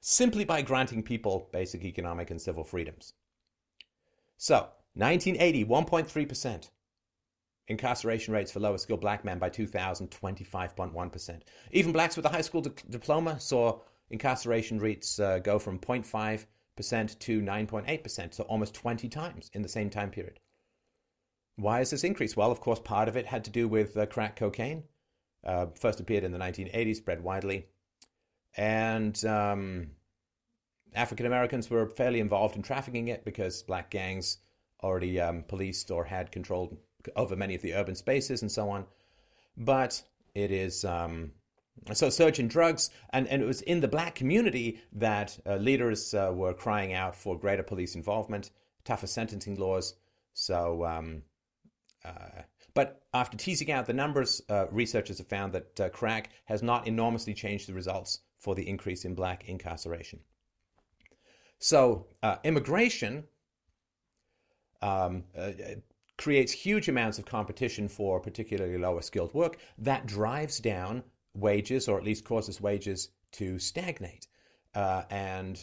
simply 0.00 0.46
by 0.46 0.62
granting 0.62 1.02
people 1.02 1.50
basic 1.52 1.84
economic 1.84 2.30
and 2.30 2.40
civil 2.40 2.64
freedoms. 2.64 3.12
So, 4.38 4.68
1980, 4.94 5.66
1.3%. 5.66 6.70
Incarceration 7.68 8.32
rates 8.32 8.50
for 8.50 8.60
lower 8.60 8.78
skilled 8.78 9.02
black 9.02 9.26
men 9.26 9.38
by 9.38 9.50
2000, 9.50 10.10
25.1%. 10.10 11.40
Even 11.72 11.92
blacks 11.92 12.16
with 12.16 12.24
a 12.24 12.30
high 12.30 12.40
school 12.40 12.62
di- 12.62 12.70
diploma 12.88 13.38
saw 13.38 13.78
incarceration 14.08 14.78
rates 14.78 15.20
uh, 15.20 15.38
go 15.38 15.58
from 15.58 15.78
0.5% 15.78 16.46
to 16.76 17.40
9.8%, 17.40 18.34
so 18.34 18.44
almost 18.44 18.74
20 18.74 19.08
times 19.08 19.50
in 19.52 19.62
the 19.62 19.68
same 19.68 19.90
time 19.90 20.10
period. 20.10 20.40
Why 21.56 21.80
is 21.80 21.90
this 21.90 22.04
increase? 22.04 22.36
Well, 22.36 22.50
of 22.50 22.60
course, 22.60 22.80
part 22.80 23.08
of 23.08 23.16
it 23.16 23.26
had 23.26 23.44
to 23.44 23.50
do 23.50 23.68
with 23.68 23.96
uh, 23.96 24.06
crack 24.06 24.36
cocaine. 24.36 24.84
Uh, 25.44 25.66
first 25.78 26.00
appeared 26.00 26.24
in 26.24 26.32
the 26.32 26.38
1980s, 26.38 26.96
spread 26.96 27.22
widely. 27.22 27.66
And 28.56 29.22
um, 29.24 29.90
African 30.94 31.26
Americans 31.26 31.68
were 31.70 31.86
fairly 31.86 32.20
involved 32.20 32.56
in 32.56 32.62
trafficking 32.62 33.08
it 33.08 33.24
because 33.24 33.62
black 33.62 33.90
gangs 33.90 34.38
already 34.82 35.20
um, 35.20 35.44
policed 35.46 35.90
or 35.90 36.04
had 36.04 36.32
control 36.32 36.78
over 37.16 37.36
many 37.36 37.54
of 37.54 37.62
the 37.62 37.74
urban 37.74 37.94
spaces 37.94 38.42
and 38.42 38.50
so 38.50 38.70
on. 38.70 38.84
But 39.56 40.02
it 40.34 40.50
is 40.50 40.84
um, 40.84 41.32
so 41.92 42.10
surge 42.10 42.38
in 42.38 42.48
drugs, 42.48 42.90
and, 43.10 43.26
and 43.28 43.42
it 43.42 43.46
was 43.46 43.60
in 43.62 43.80
the 43.80 43.88
black 43.88 44.14
community 44.14 44.80
that 44.92 45.38
uh, 45.46 45.56
leaders 45.56 46.14
uh, 46.14 46.30
were 46.32 46.54
crying 46.54 46.92
out 46.92 47.16
for 47.16 47.38
greater 47.38 47.62
police 47.62 47.94
involvement, 47.94 48.50
tougher 48.84 49.06
sentencing 49.06 49.56
laws. 49.56 49.94
So, 50.32 50.84
um, 50.84 51.22
uh, 52.04 52.42
but 52.74 53.02
after 53.12 53.36
teasing 53.36 53.70
out 53.70 53.86
the 53.86 53.92
numbers, 53.92 54.40
uh, 54.48 54.66
researchers 54.70 55.18
have 55.18 55.26
found 55.26 55.52
that 55.52 55.80
uh, 55.80 55.88
crack 55.88 56.30
has 56.44 56.62
not 56.62 56.86
enormously 56.86 57.34
changed 57.34 57.68
the 57.68 57.74
results 57.74 58.20
for 58.38 58.54
the 58.54 58.68
increase 58.68 59.04
in 59.04 59.14
black 59.14 59.48
incarceration. 59.48 60.20
So, 61.58 62.06
uh, 62.22 62.36
immigration 62.44 63.24
um, 64.80 65.24
creates 66.16 66.52
huge 66.52 66.88
amounts 66.88 67.18
of 67.18 67.24
competition 67.24 67.88
for 67.88 68.20
particularly 68.20 68.78
lower 68.78 69.02
skilled 69.02 69.34
work 69.34 69.58
that 69.78 70.06
drives 70.06 70.58
down 70.58 71.02
wages, 71.34 71.88
or 71.88 71.98
at 71.98 72.04
least 72.04 72.24
causes 72.24 72.60
wages 72.60 73.08
to 73.32 73.58
stagnate. 73.58 74.26
Uh, 74.74 75.02
and 75.10 75.60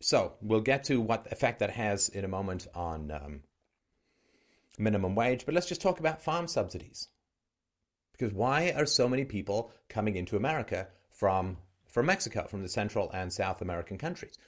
so 0.00 0.34
we'll 0.40 0.60
get 0.60 0.84
to 0.84 1.00
what 1.00 1.30
effect 1.30 1.60
that 1.60 1.70
has 1.70 2.08
in 2.08 2.24
a 2.24 2.28
moment 2.28 2.66
on 2.74 3.10
um, 3.10 3.40
minimum 4.78 5.14
wage, 5.14 5.44
but 5.46 5.54
let's 5.54 5.66
just 5.66 5.80
talk 5.80 6.00
about 6.00 6.22
farm 6.22 6.46
subsidies. 6.48 7.08
Because 8.12 8.32
why 8.32 8.72
are 8.76 8.86
so 8.86 9.08
many 9.08 9.24
people 9.24 9.72
coming 9.88 10.16
into 10.16 10.36
America 10.36 10.88
from, 11.10 11.56
from 11.88 12.06
Mexico, 12.06 12.46
from 12.48 12.62
the 12.62 12.68
Central 12.68 13.10
and 13.12 13.32
South 13.32 13.60
American 13.60 13.98
countries? 13.98 14.38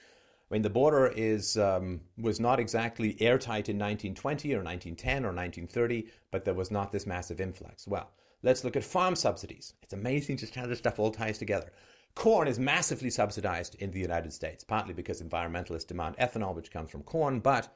I 0.49 0.55
mean, 0.55 0.63
the 0.63 0.71
border 0.71 1.09
is 1.09 1.59
um, 1.59 2.03
was 2.17 2.39
not 2.39 2.61
exactly 2.61 3.21
airtight 3.21 3.69
in 3.69 3.79
1920 3.79 4.55
or 4.55 4.63
1910 4.63 5.25
or 5.25 5.35
1930, 5.35 6.07
but 6.31 6.45
there 6.45 6.55
was 6.55 6.71
not 6.71 6.93
this 6.93 7.07
massive 7.07 7.41
influx. 7.41 7.89
Well, 7.89 8.11
let's 8.47 8.63
look 8.63 8.77
at 8.77 8.85
farm 8.85 9.17
subsidies. 9.17 9.75
It's 9.83 9.93
amazing 9.93 10.37
just 10.37 10.55
how 10.55 10.67
this 10.67 10.79
stuff 10.79 11.01
all 11.01 11.11
ties 11.11 11.37
together. 11.37 11.73
Corn 12.15 12.47
is 12.47 12.61
massively 12.61 13.11
subsidized 13.11 13.75
in 13.75 13.91
the 13.91 13.99
United 13.99 14.33
States, 14.33 14.63
partly 14.63 14.95
because 14.95 15.21
environmentalists 15.21 15.89
demand 15.89 16.17
ethanol, 16.17 16.55
which 16.55 16.71
comes 16.71 16.89
from 16.89 17.03
corn, 17.03 17.41
but 17.41 17.69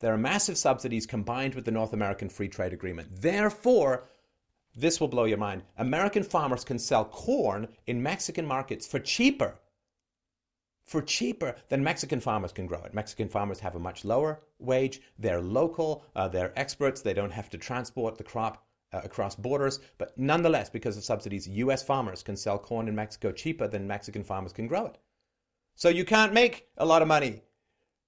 there 0.00 0.12
are 0.12 0.18
massive 0.18 0.56
subsidies 0.56 1.06
combined 1.06 1.54
with 1.54 1.66
the 1.66 1.70
North 1.70 1.92
American 1.92 2.30
Free 2.30 2.48
Trade 2.48 2.72
Agreement. 2.72 3.08
Therefore, 3.12 4.08
this 4.74 5.00
will 5.00 5.08
blow 5.08 5.24
your 5.24 5.38
mind. 5.38 5.62
American 5.76 6.22
farmers 6.22 6.64
can 6.64 6.78
sell 6.78 7.04
corn 7.04 7.68
in 7.86 8.02
Mexican 8.02 8.46
markets 8.46 8.86
for 8.86 8.98
cheaper 8.98 9.58
for 10.86 11.02
cheaper 11.02 11.56
than 11.68 11.82
Mexican 11.82 12.20
farmers 12.20 12.52
can 12.52 12.66
grow 12.66 12.82
it. 12.84 12.94
Mexican 12.94 13.28
farmers 13.28 13.58
have 13.58 13.74
a 13.74 13.78
much 13.78 14.04
lower 14.04 14.40
wage. 14.60 15.00
They're 15.18 15.40
local. 15.40 16.04
Uh, 16.14 16.28
they're 16.28 16.56
experts. 16.56 17.02
They 17.02 17.12
don't 17.12 17.32
have 17.32 17.50
to 17.50 17.58
transport 17.58 18.16
the 18.16 18.24
crop 18.24 18.65
uh, 18.96 19.00
across 19.04 19.36
borders. 19.36 19.80
But 19.98 20.16
nonetheless, 20.16 20.70
because 20.70 20.96
of 20.96 21.04
subsidies, 21.04 21.48
U.S. 21.48 21.82
farmers 21.82 22.22
can 22.22 22.36
sell 22.36 22.58
corn 22.58 22.88
in 22.88 22.94
Mexico 22.94 23.32
cheaper 23.32 23.68
than 23.68 23.86
Mexican 23.86 24.24
farmers 24.24 24.52
can 24.52 24.66
grow 24.66 24.86
it. 24.86 24.98
So 25.74 25.88
you 25.88 26.04
can't 26.04 26.32
make 26.32 26.68
a 26.78 26.86
lot 26.86 27.02
of 27.02 27.08
money 27.08 27.42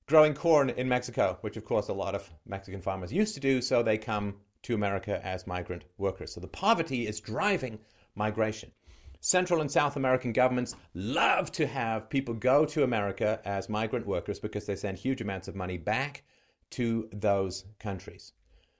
growing 0.07 0.33
corn 0.35 0.71
in 0.71 0.89
Mexico, 0.89 1.37
which 1.43 1.59
of 1.59 1.65
course 1.65 1.89
a 1.89 1.93
lot 1.93 2.15
of 2.15 2.31
Mexican 2.47 2.81
farmers 2.81 3.13
used 3.13 3.35
to 3.35 3.41
do. 3.41 3.61
So 3.61 3.83
they 3.83 3.99
come 3.99 4.37
to 4.63 4.75
America 4.75 5.25
as 5.25 5.47
migrant 5.47 5.85
workers. 5.99 6.33
So 6.33 6.41
the 6.41 6.49
poverty 6.49 7.07
is 7.07 7.21
driving 7.21 7.79
migration. 8.15 8.73
Central 9.21 9.61
and 9.61 9.71
South 9.71 9.97
American 9.97 10.33
governments 10.33 10.77
love 10.95 11.53
to 11.53 11.67
have 11.67 12.09
people 12.09 12.35
go 12.35 12.65
to 12.65 12.85
America 12.85 13.41
as 13.45 13.69
migrant 13.69 14.07
workers 14.07 14.39
because 14.39 14.65
they 14.65 14.77
send 14.77 14.97
huge 14.97 15.21
amounts 15.21 15.49
of 15.49 15.57
money 15.57 15.77
back 15.77 16.23
to 16.71 17.09
those 17.13 17.65
countries. 17.79 18.33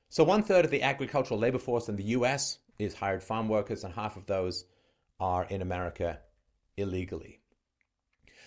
So, 0.09 0.25
one 0.25 0.43
third 0.43 0.65
of 0.65 0.71
the 0.71 0.83
agricultural 0.83 1.41
labor 1.41 1.59
force 1.59 1.89
in 1.89 1.97
the 1.97 2.05
US 2.17 2.59
is 2.79 2.95
hired 2.95 3.23
farm 3.23 3.49
workers, 3.49 3.85
and 3.85 3.95
half 3.95 4.17
of 4.17 4.27
those 4.27 4.65
are 5.21 5.45
in 5.45 5.63
America 5.63 6.21
illegally. 6.77 7.41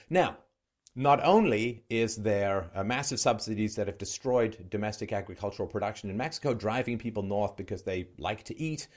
Now, 0.10 0.38
not 0.96 1.24
only 1.24 1.84
is 1.90 2.18
there 2.18 2.70
uh, 2.76 2.84
massive 2.84 3.20
subsidies 3.20 3.76
that 3.76 3.88
have 3.88 3.98
destroyed 3.98 4.70
domestic 4.70 5.14
agricultural 5.14 5.70
production 5.70 6.10
in 6.10 6.18
Mexico, 6.18 6.54
driving 6.54 6.98
people 6.98 7.24
north 7.24 7.56
because 7.56 7.84
they 7.84 8.10
like 8.18 8.44
to 8.44 8.60
eat, 8.60 8.88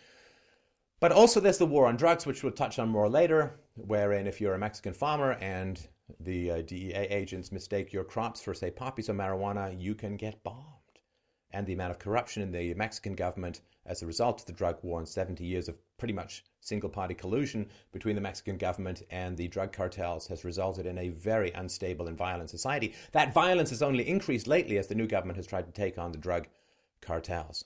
but 1.05 1.13
also, 1.13 1.39
there's 1.39 1.59
the 1.59 1.67
war 1.67 1.87
on 1.87 1.97
drugs, 1.97 2.25
which 2.25 2.43
we'll 2.43 2.53
touch 2.53 2.79
on 2.79 2.89
more 2.89 3.11
later, 3.11 3.61
wherein 3.75 4.27
if 4.27 4.41
you're 4.41 4.55
a 4.55 4.59
Mexican 4.59 4.95
farmer 4.95 5.33
and 5.33 5.87
the 6.21 6.51
uh, 6.51 6.63
DEA 6.63 6.95
agents 6.95 7.53
mistake 7.53 7.93
your 7.93 8.05
crops 8.05 8.41
for, 8.41 8.55
say, 8.55 8.71
poppies 8.71 9.11
or 9.11 9.13
marijuana, 9.13 9.79
you 9.79 9.95
can 9.95 10.17
get 10.17 10.43
bombed. 10.45 10.74
And 11.55 11.67
the 11.67 11.73
amount 11.73 11.93
of 11.93 12.01
corruption 12.01 12.43
in 12.43 12.51
the 12.51 12.75
Mexican 12.75 13.15
government 13.15 13.61
as 13.87 14.03
a 14.03 14.07
result 14.07 14.41
of 14.41 14.47
the 14.47 14.53
drug 14.53 14.79
war 14.83 14.99
and 14.99 15.09
70 15.09 15.45
years 15.45 15.69
of 15.69 15.77
pretty 15.99 16.13
much 16.13 16.45
single 16.61 16.89
party 16.89 17.15
collusion 17.15 17.69
between 17.93 18.17
the 18.17 18.21
Mexican 18.21 18.57
government 18.57 19.03
and 19.11 19.37
the 19.37 19.47
drug 19.49 19.73
cartels 19.73 20.27
has 20.27 20.45
resulted 20.45 20.85
in 20.85 20.99
a 20.99 21.11
very 21.11 21.53
unstable 21.53 22.09
and 22.09 22.19
violent 22.19 22.51
society. 22.51 22.93
That 23.13 23.33
violence 23.33 23.71
has 23.71 23.83
only 23.83 24.09
increased 24.09 24.49
lately 24.49 24.79
as 24.79 24.89
the 24.89 24.97
new 24.97 25.07
government 25.07 25.37
has 25.37 25.47
tried 25.47 25.67
to 25.67 25.73
take 25.73 25.97
on 25.97 26.11
the 26.11 26.19
drug 26.19 26.49
cartels. 27.01 27.65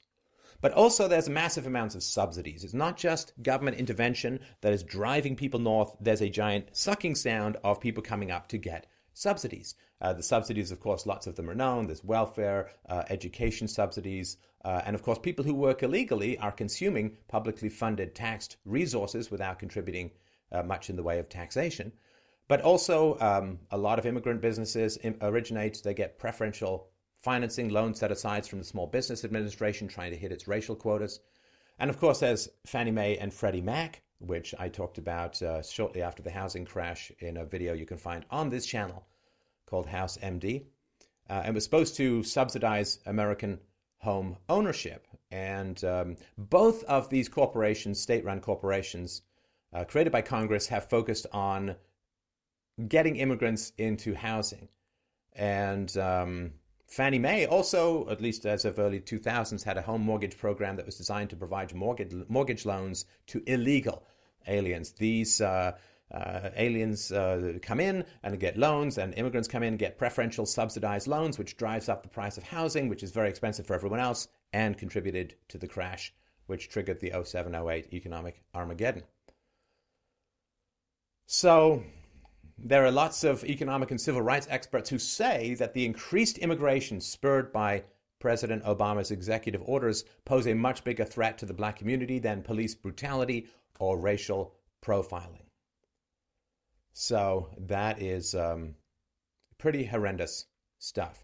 But 0.60 0.72
also, 0.72 1.06
there's 1.06 1.28
massive 1.28 1.66
amounts 1.66 1.94
of 1.94 2.02
subsidies. 2.02 2.64
It's 2.64 2.74
not 2.74 2.96
just 2.96 3.32
government 3.42 3.78
intervention 3.78 4.40
that 4.60 4.72
is 4.72 4.82
driving 4.82 5.36
people 5.36 5.60
north. 5.60 5.96
There's 6.00 6.20
a 6.20 6.28
giant 6.28 6.76
sucking 6.76 7.14
sound 7.14 7.56
of 7.62 7.80
people 7.80 8.02
coming 8.02 8.32
up 8.32 8.48
to 8.48 8.58
get 8.58 8.86
subsidies. 9.18 9.74
Uh, 10.00 10.12
the 10.12 10.22
subsidies, 10.22 10.70
of 10.70 10.80
course, 10.80 11.06
lots 11.06 11.26
of 11.26 11.34
them 11.34 11.50
are 11.50 11.54
known. 11.54 11.86
There's 11.86 12.04
welfare, 12.04 12.70
uh, 12.88 13.02
education 13.10 13.66
subsidies, 13.68 14.36
uh, 14.64 14.82
and 14.86 14.94
of 14.94 15.02
course, 15.02 15.18
people 15.18 15.44
who 15.44 15.54
work 15.54 15.82
illegally 15.82 16.38
are 16.38 16.52
consuming 16.52 17.16
publicly 17.28 17.68
funded 17.68 18.14
taxed 18.14 18.56
resources 18.64 19.30
without 19.30 19.58
contributing 19.58 20.10
uh, 20.52 20.62
much 20.62 20.88
in 20.88 20.96
the 20.96 21.02
way 21.02 21.18
of 21.18 21.28
taxation. 21.28 21.92
But 22.48 22.62
also, 22.62 23.18
um, 23.20 23.58
a 23.70 23.76
lot 23.76 23.98
of 23.98 24.06
immigrant 24.06 24.40
businesses 24.40 24.98
originate, 25.20 25.82
they 25.84 25.94
get 25.94 26.18
preferential 26.18 26.88
financing 27.20 27.68
loans 27.68 27.98
set 27.98 28.10
aside 28.10 28.46
from 28.46 28.58
the 28.58 28.64
Small 28.64 28.86
Business 28.86 29.24
Administration 29.24 29.88
trying 29.88 30.12
to 30.12 30.16
hit 30.16 30.32
its 30.32 30.48
racial 30.48 30.74
quotas. 30.74 31.20
And 31.78 31.90
of 31.90 31.98
course, 31.98 32.20
there's 32.20 32.48
Fannie 32.66 32.90
Mae 32.90 33.18
and 33.18 33.34
Freddie 33.34 33.60
Mac, 33.60 34.02
which 34.18 34.54
I 34.58 34.68
talked 34.68 34.98
about 34.98 35.40
uh, 35.42 35.62
shortly 35.62 36.02
after 36.02 36.22
the 36.22 36.30
housing 36.30 36.64
crash 36.64 37.12
in 37.20 37.36
a 37.36 37.44
video 37.44 37.72
you 37.72 37.86
can 37.86 37.98
find 37.98 38.24
on 38.30 38.50
this 38.50 38.66
channel 38.66 39.06
called 39.66 39.86
House 39.86 40.18
MD. 40.18 40.64
Uh, 41.30 41.42
and 41.44 41.54
was 41.54 41.64
supposed 41.64 41.94
to 41.96 42.22
subsidize 42.22 43.00
American 43.04 43.60
home 43.98 44.38
ownership. 44.48 45.06
And 45.30 45.82
um, 45.84 46.16
both 46.38 46.84
of 46.84 47.10
these 47.10 47.28
corporations, 47.28 48.00
state 48.00 48.24
run 48.24 48.40
corporations 48.40 49.22
uh, 49.72 49.84
created 49.84 50.10
by 50.10 50.22
Congress, 50.22 50.68
have 50.68 50.88
focused 50.88 51.26
on 51.32 51.76
getting 52.88 53.16
immigrants 53.16 53.72
into 53.76 54.14
housing. 54.14 54.68
And 55.34 55.94
um, 55.98 56.52
Fannie 56.88 57.18
Mae 57.18 57.44
also, 57.44 58.08
at 58.08 58.22
least 58.22 58.46
as 58.46 58.64
of 58.64 58.78
early 58.78 58.98
2000s, 58.98 59.62
had 59.62 59.76
a 59.76 59.82
home 59.82 60.00
mortgage 60.00 60.38
program 60.38 60.74
that 60.76 60.86
was 60.86 60.96
designed 60.96 61.28
to 61.30 61.36
provide 61.36 61.74
mortgage, 61.74 62.14
mortgage 62.28 62.64
loans 62.64 63.04
to 63.26 63.42
illegal 63.46 64.02
aliens. 64.46 64.92
These 64.92 65.42
uh, 65.42 65.72
uh, 66.10 66.48
aliens 66.56 67.12
uh, 67.12 67.58
come 67.60 67.78
in 67.78 68.06
and 68.22 68.40
get 68.40 68.56
loans, 68.56 68.96
and 68.96 69.12
immigrants 69.14 69.48
come 69.48 69.62
in 69.62 69.74
and 69.74 69.78
get 69.78 69.98
preferential 69.98 70.46
subsidized 70.46 71.06
loans, 71.06 71.38
which 71.38 71.58
drives 71.58 71.90
up 71.90 72.02
the 72.02 72.08
price 72.08 72.38
of 72.38 72.44
housing, 72.44 72.88
which 72.88 73.02
is 73.02 73.10
very 73.10 73.28
expensive 73.28 73.66
for 73.66 73.74
everyone 73.74 74.00
else, 74.00 74.28
and 74.54 74.78
contributed 74.78 75.34
to 75.48 75.58
the 75.58 75.68
crash, 75.68 76.14
which 76.46 76.70
triggered 76.70 77.00
the 77.00 77.12
07 77.22 77.54
08 77.54 77.92
economic 77.92 78.42
Armageddon. 78.54 79.02
So, 81.26 81.82
there 82.58 82.84
are 82.84 82.90
lots 82.90 83.24
of 83.24 83.44
economic 83.44 83.90
and 83.90 84.00
civil 84.00 84.22
rights 84.22 84.48
experts 84.50 84.90
who 84.90 84.98
say 84.98 85.54
that 85.54 85.74
the 85.74 85.84
increased 85.84 86.38
immigration 86.38 87.00
spurred 87.00 87.52
by 87.52 87.84
President 88.18 88.64
Obama's 88.64 89.12
executive 89.12 89.62
orders 89.64 90.04
pose 90.24 90.46
a 90.46 90.54
much 90.54 90.82
bigger 90.82 91.04
threat 91.04 91.38
to 91.38 91.46
the 91.46 91.54
black 91.54 91.76
community 91.76 92.18
than 92.18 92.42
police 92.42 92.74
brutality 92.74 93.46
or 93.78 93.98
racial 93.98 94.54
profiling. 94.82 95.46
So 96.92 97.50
that 97.58 98.02
is 98.02 98.34
um, 98.34 98.74
pretty 99.56 99.84
horrendous 99.84 100.46
stuff. 100.80 101.22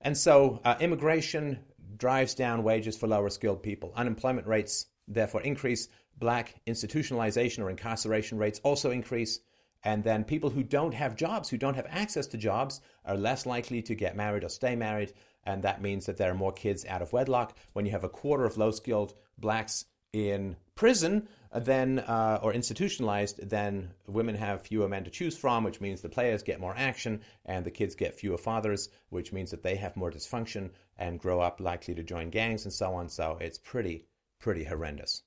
And 0.00 0.18
so 0.18 0.60
uh, 0.64 0.74
immigration 0.80 1.60
drives 1.96 2.34
down 2.34 2.64
wages 2.64 2.96
for 2.96 3.06
lower 3.06 3.30
skilled 3.30 3.62
people. 3.62 3.92
Unemployment 3.94 4.48
rates 4.48 4.86
therefore 5.06 5.42
increase. 5.42 5.88
Black 6.18 6.54
institutionalization 6.66 7.62
or 7.62 7.70
incarceration 7.70 8.38
rates 8.38 8.60
also 8.64 8.90
increase. 8.90 9.40
And 9.84 10.02
then 10.02 10.24
people 10.24 10.50
who 10.50 10.62
don't 10.62 10.94
have 10.94 11.14
jobs, 11.14 11.48
who 11.48 11.58
don't 11.58 11.74
have 11.74 11.86
access 11.90 12.26
to 12.28 12.38
jobs, 12.38 12.80
are 13.04 13.16
less 13.16 13.44
likely 13.44 13.82
to 13.82 13.94
get 13.94 14.16
married 14.16 14.42
or 14.42 14.48
stay 14.48 14.74
married. 14.74 15.12
And 15.44 15.62
that 15.62 15.82
means 15.82 16.06
that 16.06 16.16
there 16.16 16.30
are 16.30 16.34
more 16.34 16.52
kids 16.52 16.86
out 16.86 17.02
of 17.02 17.12
wedlock. 17.12 17.56
When 17.74 17.84
you 17.84 17.92
have 17.92 18.04
a 18.04 18.08
quarter 18.08 18.46
of 18.46 18.56
low 18.56 18.70
skilled 18.70 19.14
blacks 19.38 19.84
in 20.14 20.56
prison, 20.74 21.28
then 21.54 21.98
uh, 21.98 22.38
or 22.42 22.54
institutionalized, 22.54 23.48
then 23.48 23.90
women 24.06 24.36
have 24.36 24.62
fewer 24.62 24.88
men 24.88 25.04
to 25.04 25.10
choose 25.10 25.36
from, 25.36 25.64
which 25.64 25.80
means 25.80 26.00
the 26.00 26.08
players 26.08 26.42
get 26.42 26.60
more 26.60 26.74
action 26.76 27.20
and 27.44 27.64
the 27.64 27.70
kids 27.70 27.94
get 27.94 28.14
fewer 28.14 28.38
fathers, 28.38 28.88
which 29.10 29.32
means 29.32 29.50
that 29.50 29.62
they 29.62 29.76
have 29.76 29.96
more 29.96 30.10
dysfunction 30.10 30.70
and 30.96 31.20
grow 31.20 31.40
up 31.40 31.60
likely 31.60 31.94
to 31.94 32.02
join 32.02 32.30
gangs 32.30 32.64
and 32.64 32.72
so 32.72 32.94
on. 32.94 33.08
So 33.08 33.36
it's 33.40 33.58
pretty, 33.58 34.06
pretty 34.40 34.64
horrendous. 34.64 35.22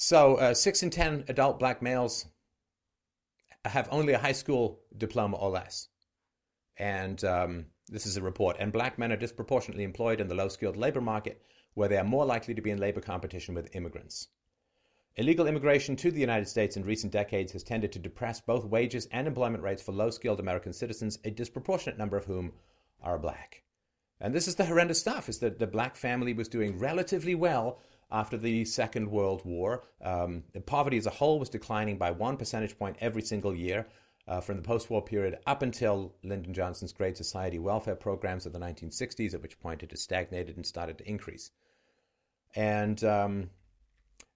So 0.00 0.36
uh, 0.36 0.54
six 0.54 0.84
in 0.84 0.90
ten 0.90 1.24
adult 1.26 1.58
black 1.58 1.82
males 1.82 2.26
have 3.64 3.88
only 3.90 4.12
a 4.12 4.18
high 4.18 4.32
school 4.32 4.78
diploma 4.96 5.36
or 5.36 5.50
less, 5.50 5.88
and 6.76 7.22
um, 7.24 7.66
this 7.88 8.06
is 8.06 8.16
a 8.16 8.22
report. 8.22 8.58
And 8.60 8.72
black 8.72 8.96
men 8.96 9.10
are 9.10 9.16
disproportionately 9.16 9.82
employed 9.82 10.20
in 10.20 10.28
the 10.28 10.36
low 10.36 10.46
skilled 10.46 10.76
labor 10.76 11.00
market 11.00 11.42
where 11.74 11.88
they 11.88 11.98
are 11.98 12.04
more 12.04 12.24
likely 12.24 12.54
to 12.54 12.62
be 12.62 12.70
in 12.70 12.78
labor 12.78 13.00
competition 13.00 13.56
with 13.56 13.74
immigrants. 13.74 14.28
Illegal 15.16 15.48
immigration 15.48 15.96
to 15.96 16.12
the 16.12 16.20
United 16.20 16.46
States 16.46 16.76
in 16.76 16.84
recent 16.84 17.12
decades 17.12 17.50
has 17.50 17.64
tended 17.64 17.90
to 17.90 17.98
depress 17.98 18.40
both 18.40 18.64
wages 18.64 19.08
and 19.10 19.26
employment 19.26 19.64
rates 19.64 19.82
for 19.82 19.90
low 19.90 20.10
skilled 20.10 20.38
American 20.38 20.72
citizens, 20.72 21.18
a 21.24 21.30
disproportionate 21.32 21.98
number 21.98 22.16
of 22.16 22.26
whom 22.26 22.52
are 23.02 23.18
black. 23.18 23.64
And 24.20 24.32
this 24.32 24.46
is 24.46 24.54
the 24.54 24.66
horrendous 24.66 25.00
stuff, 25.00 25.28
is 25.28 25.40
that 25.40 25.58
the 25.58 25.66
black 25.66 25.96
family 25.96 26.34
was 26.34 26.46
doing 26.46 26.78
relatively 26.78 27.34
well 27.34 27.80
after 28.10 28.36
the 28.36 28.64
Second 28.64 29.10
World 29.10 29.42
War. 29.44 29.84
Um, 30.02 30.44
poverty 30.66 30.96
as 30.96 31.06
a 31.06 31.10
whole 31.10 31.38
was 31.38 31.48
declining 31.48 31.98
by 31.98 32.10
one 32.10 32.36
percentage 32.36 32.78
point 32.78 32.96
every 33.00 33.22
single 33.22 33.54
year 33.54 33.86
uh, 34.26 34.40
from 34.40 34.56
the 34.56 34.62
post 34.62 34.90
war 34.90 35.02
period 35.02 35.38
up 35.46 35.62
until 35.62 36.14
Lyndon 36.22 36.54
Johnson's 36.54 36.92
Great 36.92 37.16
Society 37.16 37.58
welfare 37.58 37.96
programs 37.96 38.46
of 38.46 38.52
the 38.52 38.58
1960s, 38.58 39.34
at 39.34 39.42
which 39.42 39.60
point 39.60 39.82
it 39.82 39.90
has 39.90 40.02
stagnated 40.02 40.56
and 40.56 40.66
started 40.66 40.98
to 40.98 41.08
increase. 41.08 41.50
And 42.54 43.02
um, 43.04 43.50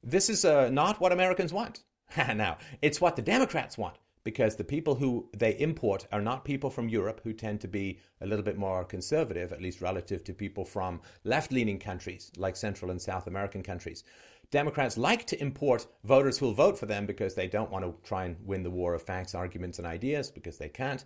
this 0.02 0.28
is 0.28 0.44
uh, 0.44 0.70
not 0.70 1.00
what 1.00 1.12
Americans 1.12 1.52
want. 1.52 1.84
now, 2.16 2.58
it's 2.80 3.00
what 3.00 3.16
the 3.16 3.22
Democrats 3.22 3.78
want 3.78 3.96
because 4.24 4.56
the 4.56 4.64
people 4.64 4.94
who 4.94 5.28
they 5.36 5.52
import 5.58 6.06
are 6.12 6.20
not 6.20 6.44
people 6.44 6.70
from 6.70 6.88
Europe 6.88 7.20
who 7.24 7.32
tend 7.32 7.60
to 7.60 7.68
be 7.68 7.98
a 8.20 8.26
little 8.26 8.44
bit 8.44 8.56
more 8.56 8.84
conservative, 8.84 9.52
at 9.52 9.62
least 9.62 9.80
relative 9.80 10.22
to 10.24 10.32
people 10.32 10.64
from 10.64 11.00
left 11.24 11.50
leaning 11.50 11.78
countries 11.78 12.30
like 12.36 12.56
Central 12.56 12.90
and 12.90 13.00
South 13.00 13.26
American 13.26 13.62
countries. 13.62 14.04
Democrats 14.50 14.98
like 14.98 15.26
to 15.26 15.40
import 15.40 15.86
voters 16.04 16.38
who'll 16.38 16.52
vote 16.52 16.78
for 16.78 16.86
them 16.86 17.06
because 17.06 17.34
they 17.34 17.48
don't 17.48 17.70
want 17.70 17.84
to 17.84 17.94
try 18.06 18.24
and 18.24 18.36
win 18.44 18.62
the 18.62 18.70
war 18.70 18.94
of 18.94 19.02
facts, 19.02 19.34
arguments, 19.34 19.78
and 19.78 19.86
ideas 19.86 20.30
because 20.30 20.58
they 20.58 20.68
can't. 20.68 21.04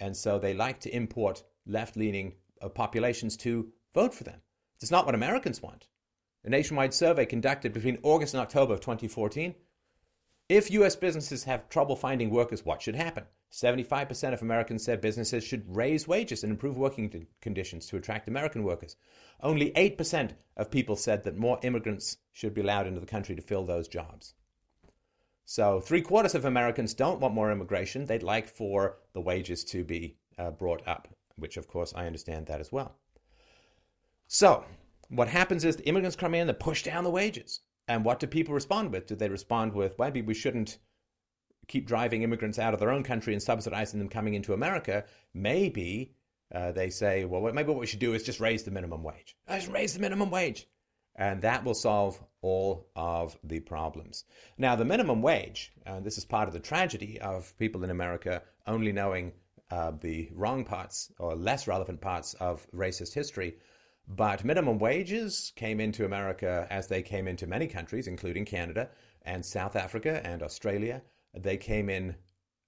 And 0.00 0.16
so 0.16 0.38
they 0.38 0.54
like 0.54 0.80
to 0.80 0.94
import 0.94 1.42
left 1.66 1.96
leaning 1.96 2.34
uh, 2.62 2.68
populations 2.68 3.36
to 3.38 3.70
vote 3.94 4.14
for 4.14 4.24
them. 4.24 4.40
It's 4.80 4.90
not 4.90 5.06
what 5.06 5.14
Americans 5.14 5.60
want. 5.60 5.86
A 6.44 6.50
nationwide 6.50 6.94
survey 6.94 7.26
conducted 7.26 7.72
between 7.72 7.98
August 8.02 8.32
and 8.32 8.40
October 8.40 8.72
of 8.72 8.80
2014. 8.80 9.54
If 10.48 10.70
U.S. 10.70 10.96
businesses 10.96 11.44
have 11.44 11.68
trouble 11.68 11.94
finding 11.94 12.30
workers, 12.30 12.64
what 12.64 12.80
should 12.80 12.94
happen? 12.94 13.24
75% 13.52 14.32
of 14.32 14.40
Americans 14.40 14.82
said 14.82 15.00
businesses 15.00 15.44
should 15.44 15.76
raise 15.76 16.08
wages 16.08 16.42
and 16.42 16.50
improve 16.50 16.78
working 16.78 17.26
conditions 17.42 17.86
to 17.86 17.98
attract 17.98 18.28
American 18.28 18.62
workers. 18.62 18.96
Only 19.42 19.72
8% 19.72 20.30
of 20.56 20.70
people 20.70 20.96
said 20.96 21.24
that 21.24 21.36
more 21.36 21.58
immigrants 21.62 22.16
should 22.32 22.54
be 22.54 22.62
allowed 22.62 22.86
into 22.86 23.00
the 23.00 23.06
country 23.06 23.36
to 23.36 23.42
fill 23.42 23.64
those 23.64 23.88
jobs. 23.88 24.34
So, 25.44 25.80
three 25.80 26.02
quarters 26.02 26.34
of 26.34 26.44
Americans 26.46 26.94
don't 26.94 27.20
want 27.20 27.34
more 27.34 27.52
immigration. 27.52 28.06
They'd 28.06 28.22
like 28.22 28.48
for 28.48 28.98
the 29.12 29.20
wages 29.20 29.64
to 29.64 29.84
be 29.84 30.16
uh, 30.38 30.50
brought 30.50 30.86
up, 30.86 31.08
which, 31.36 31.56
of 31.56 31.68
course, 31.68 31.92
I 31.94 32.06
understand 32.06 32.46
that 32.46 32.60
as 32.60 32.72
well. 32.72 32.96
So, 34.26 34.64
what 35.08 35.28
happens 35.28 35.64
is 35.64 35.76
the 35.76 35.88
immigrants 35.88 36.16
come 36.16 36.34
in, 36.34 36.46
they 36.46 36.52
push 36.52 36.82
down 36.82 37.04
the 37.04 37.10
wages. 37.10 37.60
And 37.88 38.04
what 38.04 38.20
do 38.20 38.26
people 38.26 38.54
respond 38.54 38.92
with? 38.92 39.06
Do 39.06 39.16
they 39.16 39.28
respond 39.28 39.72
with, 39.72 39.98
well, 39.98 40.08
maybe 40.08 40.22
we 40.22 40.34
shouldn't 40.34 40.78
keep 41.66 41.86
driving 41.86 42.22
immigrants 42.22 42.58
out 42.58 42.74
of 42.74 42.80
their 42.80 42.90
own 42.90 43.02
country 43.02 43.32
and 43.32 43.42
subsidizing 43.42 43.98
them 43.98 44.08
coming 44.08 44.34
into 44.34 44.52
America? 44.52 45.04
Maybe 45.32 46.14
uh, 46.54 46.72
they 46.72 46.90
say, 46.90 47.24
well, 47.24 47.52
maybe 47.52 47.70
what 47.70 47.80
we 47.80 47.86
should 47.86 47.98
do 47.98 48.14
is 48.14 48.22
just 48.22 48.40
raise 48.40 48.62
the 48.62 48.70
minimum 48.70 49.02
wage. 49.02 49.36
Just 49.48 49.68
raise 49.68 49.94
the 49.94 50.00
minimum 50.00 50.30
wage. 50.30 50.68
And 51.16 51.42
that 51.42 51.64
will 51.64 51.74
solve 51.74 52.22
all 52.42 52.88
of 52.94 53.36
the 53.42 53.60
problems. 53.60 54.24
Now, 54.56 54.76
the 54.76 54.84
minimum 54.84 55.20
wage, 55.20 55.72
uh, 55.84 56.00
this 56.00 56.16
is 56.16 56.24
part 56.24 56.46
of 56.46 56.54
the 56.54 56.60
tragedy 56.60 57.20
of 57.20 57.56
people 57.58 57.82
in 57.82 57.90
America 57.90 58.42
only 58.66 58.92
knowing 58.92 59.32
uh, 59.70 59.92
the 60.00 60.30
wrong 60.32 60.64
parts 60.64 61.12
or 61.18 61.34
less 61.34 61.66
relevant 61.66 62.00
parts 62.00 62.34
of 62.34 62.66
racist 62.72 63.14
history. 63.14 63.56
But 64.08 64.44
minimum 64.44 64.78
wages 64.78 65.52
came 65.54 65.80
into 65.80 66.06
America 66.06 66.66
as 66.70 66.86
they 66.86 67.02
came 67.02 67.28
into 67.28 67.46
many 67.46 67.66
countries, 67.66 68.06
including 68.06 68.46
Canada 68.46 68.88
and 69.22 69.44
South 69.44 69.76
Africa 69.76 70.20
and 70.24 70.42
Australia. 70.42 71.02
They 71.34 71.58
came 71.58 71.90
in 71.90 72.16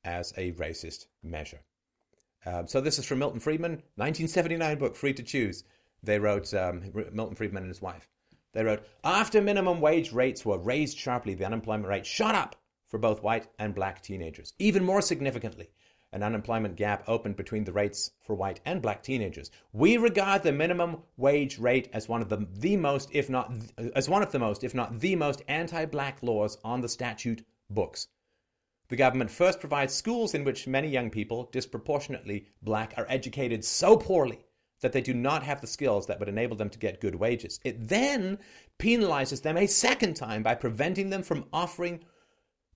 as 0.04 0.34
a 0.36 0.52
racist 0.52 1.06
measure. 1.22 1.60
Um, 2.44 2.66
so 2.66 2.80
this 2.80 2.98
is 2.98 3.06
from 3.06 3.18
Milton 3.18 3.40
Friedman, 3.40 3.72
1979 3.96 4.78
book, 4.78 4.96
Free 4.96 5.14
to 5.14 5.22
Choose. 5.22 5.64
They 6.02 6.18
wrote, 6.18 6.52
um, 6.54 6.82
Milton 7.12 7.36
Friedman 7.36 7.62
and 7.62 7.70
his 7.70 7.82
wife, 7.82 8.08
they 8.52 8.64
wrote, 8.64 8.84
after 9.04 9.40
minimum 9.40 9.80
wage 9.80 10.12
rates 10.12 10.44
were 10.44 10.58
raised 10.58 10.98
sharply, 10.98 11.34
the 11.34 11.44
unemployment 11.44 11.88
rate 11.88 12.06
shot 12.06 12.34
up 12.34 12.56
for 12.88 12.98
both 12.98 13.22
white 13.22 13.46
and 13.58 13.74
black 13.74 14.02
teenagers. 14.02 14.54
Even 14.58 14.84
more 14.84 15.00
significantly, 15.00 15.70
an 16.12 16.22
unemployment 16.22 16.76
gap 16.76 17.04
opened 17.06 17.36
between 17.36 17.64
the 17.64 17.72
rates 17.72 18.10
for 18.22 18.34
white 18.34 18.60
and 18.64 18.82
black 18.82 19.02
teenagers. 19.02 19.50
We 19.72 19.96
regard 19.96 20.42
the 20.42 20.52
minimum 20.52 20.98
wage 21.16 21.58
rate 21.58 21.88
as 21.92 22.08
one 22.08 22.22
of 22.22 22.28
the, 22.28 22.46
the 22.52 22.76
most, 22.76 23.10
if 23.12 23.30
not 23.30 23.52
as 23.94 24.08
one 24.08 24.22
of 24.22 24.32
the 24.32 24.38
most, 24.38 24.64
if 24.64 24.74
not 24.74 25.00
the 25.00 25.16
most 25.16 25.42
anti-black 25.48 26.22
laws 26.22 26.58
on 26.64 26.80
the 26.80 26.88
statute 26.88 27.44
books. 27.68 28.08
The 28.88 28.96
government 28.96 29.30
first 29.30 29.60
provides 29.60 29.94
schools 29.94 30.34
in 30.34 30.42
which 30.42 30.66
many 30.66 30.88
young 30.88 31.10
people, 31.10 31.48
disproportionately 31.52 32.48
black, 32.60 32.92
are 32.96 33.06
educated 33.08 33.64
so 33.64 33.96
poorly 33.96 34.40
that 34.80 34.92
they 34.92 35.00
do 35.00 35.14
not 35.14 35.44
have 35.44 35.60
the 35.60 35.66
skills 35.66 36.06
that 36.06 36.18
would 36.18 36.28
enable 36.28 36.56
them 36.56 36.70
to 36.70 36.78
get 36.78 37.00
good 37.00 37.14
wages. 37.14 37.60
It 37.64 37.88
then 37.88 38.38
penalizes 38.78 39.42
them 39.42 39.56
a 39.56 39.66
second 39.66 40.14
time 40.14 40.42
by 40.42 40.54
preventing 40.54 41.10
them 41.10 41.22
from 41.22 41.44
offering 41.52 42.00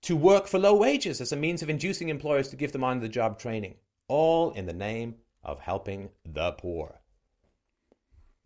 to 0.05 0.15
work 0.17 0.47
for 0.47 0.59
low 0.59 0.77
wages 0.77 1.23
as 1.23 1.33
a 1.33 1.37
means 1.37 1.63
of 1.63 1.71
inducing 1.71 2.11
employers 2.11 2.49
to 2.49 2.57
give 2.57 2.73
them 2.73 2.85
on 2.85 3.01
the 3.01 3.09
job 3.09 3.39
training, 3.39 3.77
all 4.07 4.51
in 4.51 4.67
the 4.67 4.73
name 4.75 5.15
of 5.43 5.61
helping 5.61 6.11
the 6.27 6.53
poor. 6.53 7.01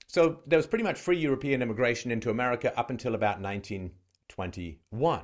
So 0.07 0.39
there 0.47 0.57
was 0.57 0.69
pretty 0.69 0.85
much 0.85 1.01
free 1.01 1.19
European 1.19 1.61
immigration 1.61 2.13
into 2.13 2.31
America 2.31 2.73
up 2.79 2.91
until 2.91 3.17
about 3.17 3.41
1921. 3.41 5.23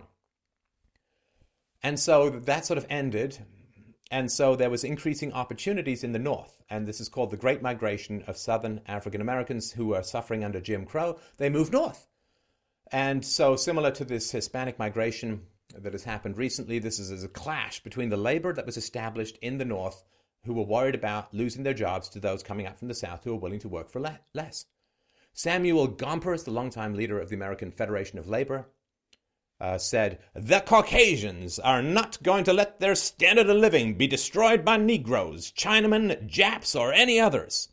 And 1.85 2.01
so 2.01 2.31
that 2.31 2.67
sort 2.67 2.79
of 2.79 2.87
ended. 2.91 3.39
And 4.11 4.31
so 4.31 4.57
there 4.57 4.71
was 4.71 4.83
increasing 4.83 5.33
opportunities 5.33 6.03
in 6.03 6.11
the 6.11 6.19
North. 6.19 6.63
And 6.69 6.89
this 6.89 7.01
is 7.01 7.09
called 7.09 7.31
the 7.31 7.37
Great 7.37 7.63
Migration 7.63 8.25
of 8.27 8.37
Southern 8.37 8.81
African 8.89 9.21
Americans 9.21 9.73
who 9.73 9.87
were 9.87 10.03
suffering 10.03 10.43
under 10.43 10.61
Jim 10.61 10.85
Crow. 10.85 11.17
They 11.37 11.49
moved 11.49 11.73
north. 11.73 12.09
And 12.91 13.25
so, 13.25 13.55
similar 13.55 13.91
to 13.93 14.05
this 14.05 14.33
Hispanic 14.33 14.79
migration 14.79 15.47
that 15.77 15.93
has 15.93 16.05
happened 16.05 16.37
recently. 16.37 16.79
This 16.79 16.99
is 16.99 17.25
a 17.25 17.29
clash 17.29 17.83
between 17.83 18.11
the 18.11 18.17
labor 18.17 18.53
that 18.53 18.67
was 18.67 18.77
established 18.77 19.39
in 19.43 19.59
the 19.59 19.65
North, 19.65 20.05
who 20.45 20.55
were 20.55 20.65
worried 20.65 20.95
about 20.95 21.33
losing 21.33 21.63
their 21.63 21.75
jobs, 21.75 22.09
to 22.11 22.21
those 22.21 22.43
coming 22.43 22.67
up 22.67 22.79
from 22.79 22.89
the 22.89 22.95
South 22.95 23.25
who 23.25 23.33
are 23.33 23.39
willing 23.39 23.61
to 23.61 23.69
work 23.69 23.91
for 23.91 24.01
le- 24.01 24.21
less. 24.35 24.67
Samuel 25.33 25.89
Gompers, 25.89 26.45
the 26.45 26.51
longtime 26.51 26.95
leader 26.95 27.19
of 27.19 27.29
the 27.29 27.35
American 27.35 27.73
Federation 27.73 28.19
of 28.19 28.29
Labor, 28.29 28.69
uh, 29.61 29.79
said, 29.79 30.21
The 30.35 30.61
Caucasians 30.61 31.59
are 31.59 31.83
not 31.83 32.23
going 32.23 32.45
to 32.45 32.53
let 32.53 32.81
their 32.81 32.95
standard 32.95 33.49
of 33.49 33.57
living 33.57 33.95
be 33.95 34.07
destroyed 34.07 34.65
by 34.65 34.77
Negroes, 34.77 35.51
Chinamen, 35.53 36.27
Japs, 36.27 36.77
or 36.77 36.93
any 36.93 37.19
others. 37.19 37.69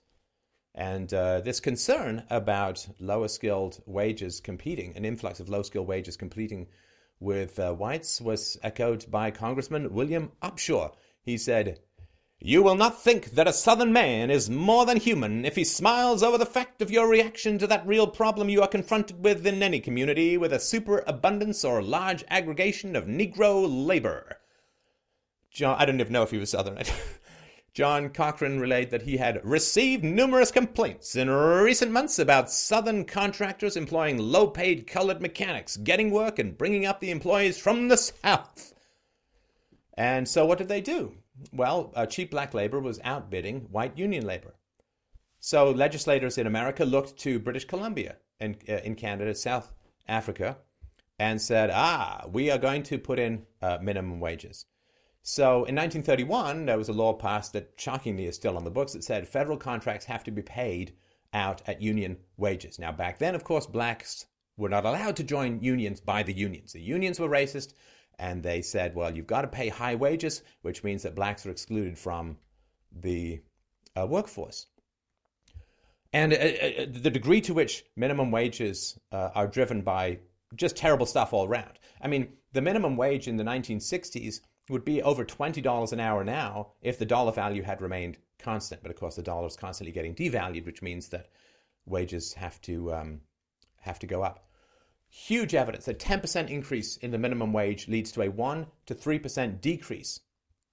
And 0.73 1.13
uh, 1.13 1.41
this 1.41 1.59
concern 1.59 2.23
about 2.29 2.87
lower 2.99 3.27
skilled 3.27 3.81
wages 3.85 4.39
competing, 4.39 4.95
an 4.95 5.05
influx 5.05 5.39
of 5.39 5.49
low 5.49 5.63
skilled 5.63 5.87
wages 5.87 6.15
competing 6.15 6.67
with 7.21 7.59
uh, 7.59 7.71
whites 7.73 8.19
was 8.19 8.57
echoed 8.63 9.09
by 9.09 9.31
Congressman 9.31 9.93
William 9.93 10.31
Upshaw. 10.41 10.91
He 11.23 11.37
said, 11.37 11.79
You 12.39 12.63
will 12.63 12.75
not 12.75 13.01
think 13.01 13.31
that 13.31 13.47
a 13.47 13.53
southern 13.53 13.93
man 13.93 14.31
is 14.31 14.49
more 14.49 14.85
than 14.87 14.97
human 14.97 15.45
if 15.45 15.55
he 15.55 15.63
smiles 15.63 16.23
over 16.23 16.37
the 16.37 16.45
fact 16.45 16.81
of 16.81 16.89
your 16.89 17.07
reaction 17.07 17.59
to 17.59 17.67
that 17.67 17.85
real 17.85 18.07
problem 18.07 18.49
you 18.49 18.61
are 18.63 18.67
confronted 18.67 19.23
with 19.23 19.45
in 19.45 19.61
any 19.61 19.79
community 19.79 20.35
with 20.35 20.51
a 20.51 20.59
superabundance 20.59 21.63
or 21.63 21.83
large 21.83 22.23
aggregation 22.27 22.95
of 22.95 23.05
Negro 23.05 23.65
labor. 23.69 24.37
John, 25.51 25.75
I 25.77 25.85
don't 25.85 25.99
even 25.99 26.13
know 26.13 26.23
if 26.23 26.31
he 26.31 26.39
was 26.39 26.49
southern. 26.49 26.77
John 27.73 28.09
Cochran 28.09 28.59
relayed 28.59 28.91
that 28.91 29.03
he 29.03 29.17
had 29.17 29.43
received 29.45 30.03
numerous 30.03 30.51
complaints 30.51 31.15
in 31.15 31.29
recent 31.29 31.91
months 31.91 32.19
about 32.19 32.51
Southern 32.51 33.05
contractors 33.05 33.77
employing 33.77 34.17
low 34.17 34.47
paid 34.47 34.87
colored 34.87 35.21
mechanics, 35.21 35.77
getting 35.77 36.11
work 36.11 36.37
and 36.37 36.57
bringing 36.57 36.85
up 36.85 36.99
the 36.99 37.11
employees 37.11 37.57
from 37.57 37.87
the 37.87 37.97
South. 37.97 38.73
And 39.93 40.27
so, 40.27 40.45
what 40.45 40.57
did 40.57 40.67
they 40.67 40.81
do? 40.81 41.13
Well, 41.53 41.93
uh, 41.95 42.05
cheap 42.05 42.31
black 42.31 42.53
labor 42.53 42.79
was 42.79 42.99
outbidding 43.03 43.61
white 43.71 43.97
union 43.97 44.25
labor. 44.25 44.55
So 45.39 45.71
legislators 45.71 46.37
in 46.37 46.45
America 46.45 46.85
looked 46.85 47.17
to 47.19 47.39
British 47.39 47.65
Columbia 47.65 48.17
and 48.39 48.57
uh, 48.69 48.73
in 48.83 48.95
Canada, 48.95 49.33
South 49.33 49.71
Africa, 50.07 50.57
and 51.17 51.41
said, 51.41 51.71
"Ah, 51.73 52.25
we 52.31 52.51
are 52.51 52.59
going 52.59 52.83
to 52.83 52.99
put 52.99 53.17
in 53.17 53.45
uh, 53.61 53.79
minimum 53.81 54.19
wages." 54.19 54.65
So 55.23 55.65
in 55.65 55.75
1931, 55.75 56.65
there 56.65 56.77
was 56.77 56.89
a 56.89 56.93
law 56.93 57.13
passed 57.13 57.53
that 57.53 57.73
shockingly 57.77 58.25
is 58.25 58.35
still 58.35 58.57
on 58.57 58.63
the 58.63 58.71
books 58.71 58.93
that 58.93 59.03
said 59.03 59.27
federal 59.27 59.57
contracts 59.57 60.05
have 60.05 60.23
to 60.23 60.31
be 60.31 60.41
paid 60.41 60.93
out 61.33 61.61
at 61.67 61.81
union 61.81 62.17
wages. 62.37 62.79
Now, 62.79 62.91
back 62.91 63.19
then, 63.19 63.35
of 63.35 63.43
course, 63.43 63.67
blacks 63.67 64.25
were 64.57 64.69
not 64.69 64.85
allowed 64.85 65.15
to 65.17 65.23
join 65.23 65.61
unions 65.61 66.01
by 66.01 66.23
the 66.23 66.33
unions. 66.33 66.73
The 66.73 66.81
unions 66.81 67.19
were 67.19 67.29
racist 67.29 67.73
and 68.19 68.43
they 68.43 68.61
said, 68.61 68.95
well, 68.95 69.15
you've 69.15 69.27
got 69.27 69.41
to 69.41 69.47
pay 69.47 69.69
high 69.69 69.95
wages, 69.95 70.43
which 70.61 70.83
means 70.83 71.03
that 71.03 71.15
blacks 71.15 71.45
are 71.45 71.51
excluded 71.51 71.97
from 71.97 72.37
the 72.91 73.41
uh, 73.99 74.05
workforce. 74.05 74.67
And 76.13 76.33
uh, 76.33 76.35
uh, 76.35 76.85
the 76.89 77.09
degree 77.09 77.41
to 77.41 77.53
which 77.53 77.85
minimum 77.95 78.31
wages 78.31 78.99
uh, 79.11 79.29
are 79.33 79.47
driven 79.47 79.81
by 79.81 80.19
just 80.55 80.75
terrible 80.75 81.05
stuff 81.05 81.31
all 81.33 81.47
around. 81.47 81.79
I 82.01 82.07
mean, 82.07 82.33
the 82.51 82.61
minimum 82.61 82.97
wage 82.97 83.27
in 83.27 83.37
the 83.37 83.43
1960s 83.43 84.41
would 84.71 84.85
be 84.85 85.01
over 85.01 85.23
$20 85.25 85.91
an 85.91 85.99
hour 85.99 86.23
now 86.23 86.73
if 86.81 86.97
the 86.97 87.05
dollar 87.05 87.31
value 87.31 87.63
had 87.63 87.81
remained 87.81 88.17
constant. 88.39 88.81
But 88.81 88.91
of 88.91 88.97
course, 88.97 89.15
the 89.15 89.21
dollar 89.21 89.47
is 89.47 89.55
constantly 89.55 89.91
getting 89.91 90.15
devalued, 90.15 90.65
which 90.65 90.81
means 90.81 91.09
that 91.09 91.29
wages 91.85 92.33
have 92.33 92.61
to 92.61 92.93
um, 92.93 93.21
have 93.81 93.99
to 93.99 94.07
go 94.07 94.23
up 94.23 94.47
huge 95.11 95.53
evidence 95.53 95.87
A 95.89 95.93
10% 95.93 96.49
increase 96.49 96.95
in 96.97 97.11
the 97.11 97.17
minimum 97.17 97.51
wage 97.51 97.87
leads 97.87 98.11
to 98.13 98.21
a 98.21 98.29
1 98.29 98.65
to 98.85 98.95
3% 98.95 99.59
decrease 99.59 100.21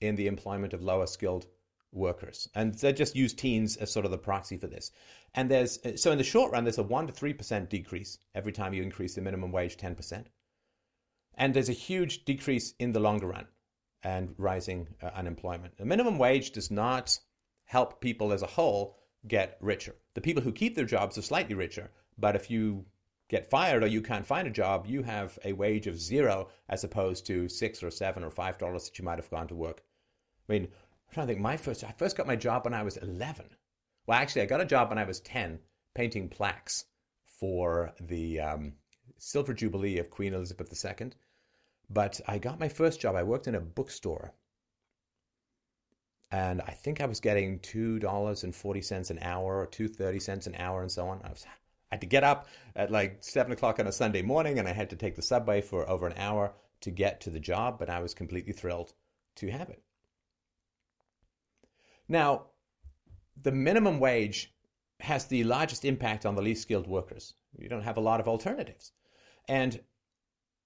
in 0.01 0.15
the 0.15 0.29
employment 0.29 0.73
of 0.73 0.83
lower 0.83 1.07
skilled 1.07 1.47
workers. 1.91 2.49
And 2.55 2.73
they 2.75 2.93
just 2.93 3.17
use 3.17 3.35
teens 3.35 3.77
as 3.77 3.91
sort 3.91 4.05
of 4.05 4.13
the 4.13 4.19
proxy 4.19 4.57
for 4.57 4.69
this. 4.69 4.93
And 5.35 5.51
there's 5.51 5.81
so 6.01 6.13
in 6.13 6.19
the 6.19 6.25
short 6.25 6.53
run, 6.53 6.65
there's 6.65 6.79
a 6.79 6.85
1 6.85 7.09
to 7.09 7.13
3% 7.13 7.69
decrease 7.69 8.19
every 8.35 8.53
time 8.53 8.73
you 8.73 8.83
increase 8.83 9.17
the 9.17 9.21
minimum 9.21 9.51
wage 9.51 9.77
10%. 9.77 10.27
And 11.35 11.53
there's 11.53 11.69
a 11.69 11.73
huge 11.73 12.25
decrease 12.25 12.75
in 12.79 12.93
the 12.93 13.01
longer 13.01 13.27
run 13.27 13.47
and 14.03 14.35
rising 14.39 14.89
uh, 15.03 15.11
unemployment. 15.15 15.77
The 15.77 15.85
minimum 15.85 16.19
wage 16.19 16.53
does 16.53 16.71
not 16.71 17.19
help 17.65 18.01
people 18.01 18.33
as 18.33 18.43
a 18.43 18.47
whole 18.47 18.97
get 19.27 19.59
richer. 19.61 19.95
The 20.15 20.21
people 20.21 20.43
who 20.43 20.53
keep 20.53 20.75
their 20.75 20.85
jobs 20.85 21.19
are 21.19 21.23
slightly 21.23 21.55
richer, 21.55 21.91
but 22.17 22.37
if 22.37 22.51
you 22.51 22.85
get 23.29 23.51
fired 23.51 23.83
or 23.83 23.87
you 23.87 24.01
can't 24.01 24.27
find 24.27 24.49
a 24.49 24.53
job, 24.53 24.87
you 24.87 25.03
have 25.03 25.39
a 25.45 25.53
wage 25.53 25.87
of 25.87 26.01
zero 26.01 26.49
as 26.69 26.85
opposed 26.85 27.27
to 27.27 27.49
six 27.49 27.83
or 27.83 27.91
seven 27.91 28.25
or 28.25 28.31
five 28.31 28.59
dollars 28.59 28.85
that 28.85 28.99
you 28.99 29.05
might 29.05 29.19
have 29.19 29.31
gone 29.31 29.49
to 29.49 29.55
work. 29.55 29.83
I 30.49 30.53
mean, 30.53 30.63
I'm 30.65 31.15
trying 31.15 31.27
to 31.27 31.33
think. 31.33 31.43
My 31.43 31.57
first, 31.57 31.85
I 31.85 31.93
first 31.93 32.17
got 32.17 32.27
my 32.27 32.37
job 32.37 32.65
when 32.65 32.75
I 32.75 32.83
was 32.83 32.97
11. 32.97 33.47
Well, 34.07 34.19
actually, 34.19 34.43
I 34.43 34.47
got 34.47 34.61
a 34.61 34.67
job 34.67 34.89
when 34.89 34.99
I 34.99 35.05
was 35.05 35.21
10, 35.21 35.59
painting 35.95 36.29
plaques 36.29 36.87
for 37.39 37.93
the 38.01 38.41
um, 38.41 38.73
Silver 39.19 39.53
Jubilee 39.53 39.99
of 39.99 40.11
Queen 40.11 40.33
Elizabeth 40.33 40.73
II. 40.73 41.11
But 41.91 42.21
I 42.27 42.39
got 42.39 42.61
my 42.61 42.69
first 42.69 43.01
job. 43.01 43.17
I 43.17 43.23
worked 43.23 43.47
in 43.47 43.55
a 43.55 43.61
bookstore, 43.61 44.35
and 46.31 46.61
I 46.63 46.73
think 46.73 47.01
I 47.01 47.07
was 47.07 47.21
getting 47.21 47.61
two 47.61 47.99
dollars 47.99 48.45
and 48.45 48.55
forty 48.55 48.83
cents 48.83 49.11
an 49.11 49.19
hour 49.23 49.59
or 49.59 49.67
two 49.67 49.89
thirty 49.89 50.21
cents 50.21 50.47
an 50.47 50.55
hour, 50.57 50.83
and 50.83 50.91
so 50.91 51.09
on. 51.09 51.21
I 51.25 51.31
was 51.31 51.47
I 51.91 51.95
had 51.95 52.01
to 52.03 52.07
get 52.07 52.25
up 52.25 52.49
at 52.77 52.91
like 52.91 53.19
seven 53.21 53.53
o'clock 53.53 53.81
on 53.81 53.87
a 53.87 53.93
Sunday 53.93 54.21
morning 54.23 54.59
and 54.59 54.69
I 54.69 54.73
had 54.73 54.91
to 54.91 54.97
take 54.97 55.17
the 55.17 55.23
subway 55.23 55.63
for 55.63 55.89
over 55.89 56.07
an 56.07 56.19
hour 56.19 56.53
to 56.83 56.91
get 56.91 57.21
to 57.23 57.31
the 57.31 57.41
job, 57.41 57.79
but 57.79 57.89
I 57.89 58.01
was 58.01 58.15
completely 58.15 58.53
thrilled 58.53 58.93
to 59.37 59.51
have 59.51 59.71
it. 59.71 59.83
Now, 62.09 62.47
the 63.41 63.53
minimum 63.53 64.01
wage 64.01 64.55
has 65.01 65.27
the 65.27 65.45
largest 65.45 65.85
impact 65.85 66.27
on 66.27 66.35
the 66.35 66.43
least 66.43 66.63
skilled 66.63 66.87
workers. 66.87 67.35
You 67.57 67.69
don't 67.69 67.83
have 67.83 67.97
a 67.97 68.03
lot 68.03 68.21
of 68.21 68.29
alternatives. 68.29 68.93
And 69.49 69.81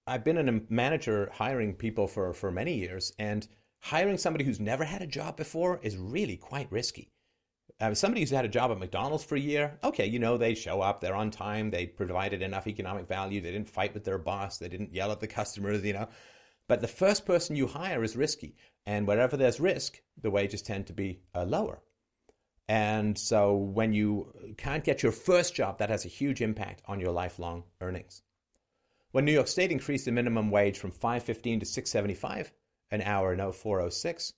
I've 0.06 0.24
been 0.24 0.48
a 0.48 0.60
manager 0.68 1.30
hiring 1.32 1.74
people 1.74 2.08
for, 2.08 2.32
for 2.32 2.50
many 2.50 2.74
years, 2.74 3.12
and 3.18 3.46
hiring 3.80 4.18
somebody 4.18 4.44
who's 4.44 4.60
never 4.60 4.84
had 4.84 5.02
a 5.02 5.06
job 5.06 5.36
before 5.36 5.80
is 5.82 5.96
really 5.96 6.36
quite 6.36 6.70
risky 6.70 7.12
uh, 7.82 7.92
somebody 7.94 8.20
who's 8.20 8.30
had 8.30 8.44
a 8.44 8.48
job 8.48 8.70
at 8.70 8.78
McDonald's 8.78 9.24
for 9.24 9.34
a 9.34 9.40
year, 9.40 9.76
okay, 9.82 10.06
you 10.06 10.20
know, 10.20 10.36
they 10.36 10.54
show 10.54 10.80
up, 10.80 11.00
they're 11.00 11.16
on 11.16 11.30
time, 11.30 11.70
they 11.70 11.86
provided 11.86 12.40
enough 12.40 12.68
economic 12.68 13.08
value, 13.08 13.40
they 13.40 13.50
didn't 13.50 13.68
fight 13.68 13.92
with 13.92 14.04
their 14.04 14.18
boss, 14.18 14.58
they 14.58 14.68
didn't 14.68 14.94
yell 14.94 15.10
at 15.10 15.18
the 15.18 15.26
customers, 15.40 15.84
you 15.84 15.92
know. 15.92 16.08
But 16.68 16.80
the 16.80 16.88
first 16.88 17.26
person 17.26 17.56
you 17.56 17.66
hire 17.66 18.04
is 18.04 18.16
risky. 18.16 18.56
And 18.86 19.06
wherever 19.06 19.36
there's 19.36 19.58
risk, 19.58 20.00
the 20.20 20.30
wages 20.30 20.62
tend 20.62 20.86
to 20.86 20.92
be 20.92 21.20
uh, 21.34 21.44
lower. 21.44 21.82
And 22.68 23.18
so 23.18 23.54
when 23.54 23.92
you 23.92 24.32
can't 24.56 24.84
get 24.84 25.02
your 25.02 25.12
first 25.12 25.54
job, 25.54 25.78
that 25.78 25.90
has 25.90 26.04
a 26.04 26.08
huge 26.08 26.40
impact 26.40 26.82
on 26.86 27.00
your 27.00 27.10
lifelong 27.10 27.64
earnings. 27.80 28.22
When 29.12 29.26
New 29.26 29.32
York 29.32 29.48
State 29.48 29.70
increased 29.70 30.06
the 30.06 30.10
minimum 30.10 30.50
wage 30.50 30.78
from 30.78 30.90
515 30.90 31.60
to 31.60 31.66
675 31.66 32.50
an 32.90 33.02
hour 33.02 33.32
in 33.32 33.52
0406, 33.52 34.32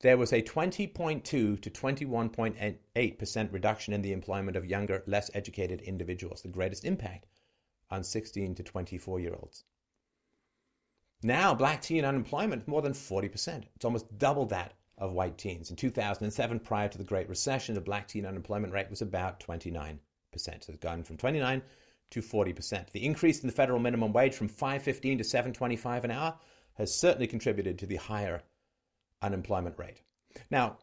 there 0.00 0.18
was 0.18 0.32
a 0.32 0.42
20.2 0.42 1.22
to 1.22 1.58
21.8% 1.58 3.52
reduction 3.52 3.94
in 3.94 4.02
the 4.02 4.12
employment 4.12 4.56
of 4.56 4.66
younger, 4.66 5.04
less 5.06 5.30
educated 5.34 5.80
individuals, 5.82 6.42
the 6.42 6.48
greatest 6.48 6.84
impact 6.84 7.26
on 7.90 8.02
16 8.02 8.56
to 8.56 8.62
24 8.64 9.20
year 9.20 9.34
olds. 9.34 9.64
Now, 11.22 11.54
black 11.54 11.80
teen 11.80 12.04
unemployment 12.04 12.62
is 12.62 12.68
more 12.68 12.82
than 12.82 12.92
40%. 12.92 13.64
It's 13.76 13.84
almost 13.84 14.18
double 14.18 14.46
that 14.46 14.74
of 14.96 15.12
white 15.12 15.38
teens. 15.38 15.70
In 15.70 15.76
2007, 15.76 16.58
prior 16.60 16.88
to 16.88 16.98
the 16.98 17.04
Great 17.04 17.28
Recession, 17.28 17.76
the 17.76 17.80
black 17.80 18.08
teen 18.08 18.26
unemployment 18.26 18.72
rate 18.72 18.90
was 18.90 19.02
about 19.02 19.38
29%. 19.40 19.98
So 20.34 20.50
it's 20.50 20.76
gone 20.78 21.04
from 21.04 21.16
29 21.16 21.62
to 22.10 22.20
40%. 22.20 22.90
The 22.90 23.04
increase 23.04 23.40
in 23.40 23.46
the 23.46 23.54
federal 23.54 23.78
minimum 23.78 24.12
wage 24.12 24.34
from 24.34 24.48
515 24.48 25.18
to 25.18 25.24
725 25.24 26.04
an 26.04 26.10
hour 26.10 26.34
has 26.74 26.94
certainly 26.94 27.26
contributed 27.26 27.78
to 27.78 27.86
the 27.86 27.96
higher 27.96 28.42
unemployment 29.20 29.78
rate. 29.78 30.02
Now, 30.50 30.78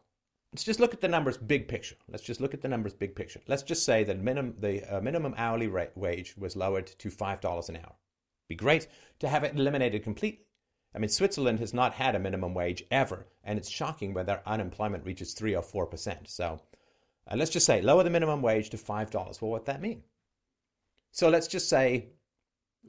let's 0.52 0.64
just 0.64 0.80
look 0.80 0.94
at 0.94 1.00
the 1.00 1.08
numbers 1.08 1.36
big 1.36 1.68
picture. 1.68 1.96
Let's 2.08 2.22
just 2.22 2.40
look 2.40 2.54
at 2.54 2.62
the 2.62 2.68
numbers 2.68 2.94
big 2.94 3.16
picture. 3.16 3.40
Let's 3.48 3.62
just 3.62 3.84
say 3.84 4.04
that 4.04 4.24
the 4.60 4.82
uh, 4.88 5.00
minimum 5.00 5.34
hourly 5.36 5.68
rate, 5.68 5.96
wage 5.96 6.36
was 6.36 6.56
lowered 6.56 6.86
to 6.86 7.08
$5 7.08 7.68
an 7.68 7.76
hour. 7.76 7.94
Be 8.48 8.54
great 8.54 8.86
to 9.20 9.28
have 9.28 9.44
it 9.44 9.56
eliminated 9.56 10.04
completely. 10.04 10.46
I 10.94 10.98
mean, 10.98 11.08
Switzerland 11.10 11.60
has 11.60 11.74
not 11.74 11.92
had 11.92 12.14
a 12.14 12.18
minimum 12.18 12.54
wage 12.54 12.84
ever, 12.90 13.26
and 13.44 13.58
it's 13.58 13.68
shocking 13.68 14.14
when 14.14 14.24
their 14.24 14.42
unemployment 14.46 15.04
reaches 15.04 15.34
3 15.34 15.54
or 15.54 15.62
4%. 15.62 16.28
So 16.28 16.60
uh, 17.30 17.36
let's 17.36 17.50
just 17.50 17.66
say 17.66 17.82
lower 17.82 18.02
the 18.02 18.10
minimum 18.10 18.40
wage 18.40 18.70
to 18.70 18.76
$5. 18.76 19.42
Well, 19.42 19.50
what 19.50 19.66
that 19.66 19.82
mean? 19.82 20.02
So 21.16 21.30
let's 21.30 21.46
just 21.46 21.70
say 21.70 22.08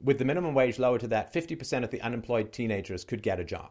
with 0.04 0.18
the 0.18 0.24
minimum 0.26 0.52
wage 0.52 0.78
lowered 0.78 1.00
to 1.00 1.08
that, 1.08 1.32
50% 1.32 1.82
of 1.82 1.90
the 1.90 2.02
unemployed 2.02 2.52
teenagers 2.52 3.02
could 3.02 3.22
get 3.22 3.40
a 3.40 3.44
job. 3.44 3.70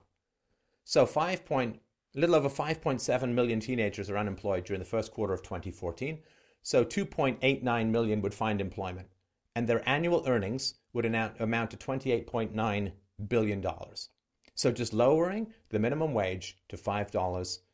So 0.84 1.06
five 1.06 1.46
point, 1.46 1.80
a 2.16 2.20
little 2.20 2.34
over 2.34 2.50
5.7 2.50 3.34
million 3.34 3.60
teenagers 3.60 4.10
are 4.10 4.18
unemployed 4.18 4.64
during 4.64 4.80
the 4.80 4.90
first 4.90 5.12
quarter 5.12 5.32
of 5.36 5.44
2014. 5.44 6.18
So 6.64 6.84
2.89 6.84 7.90
million 7.92 8.20
would 8.24 8.34
find 8.34 8.60
employment, 8.60 9.10
and 9.56 9.70
their 9.70 9.88
annual 9.88 10.24
earnings 10.26 10.74
would 10.92 11.06
amount 11.06 11.70
to 11.70 11.78
28.9 11.78 12.92
billion 13.28 13.62
dollars. 13.62 14.10
So 14.56 14.72
just 14.72 14.92
lowering 14.92 15.54
the 15.70 15.78
minimum 15.78 16.16
wage 16.16 16.58
to 16.70 16.78
five 16.78 17.12
dollars. 17.12 17.60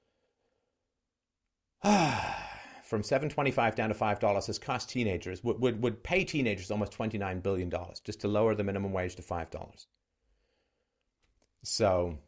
Ah, 1.85 2.52
from 2.93 3.01
725 3.01 3.73
down 3.73 3.89
to 3.89 3.95
$5 3.95 4.45
has 4.45 4.59
cost 4.59 4.87
teenagers, 4.87 5.43
would, 5.43 5.59
would, 5.59 5.81
would 5.81 6.03
pay 6.03 6.23
teenagers 6.23 6.69
almost 6.69 6.95
$29 6.95 7.41
billion 7.41 7.73
just 8.03 8.21
to 8.21 8.27
lower 8.27 8.53
the 8.53 8.63
minimum 8.63 8.93
wage 8.93 9.15
to 9.15 9.23
$5. 9.23 9.85
So 11.63 12.19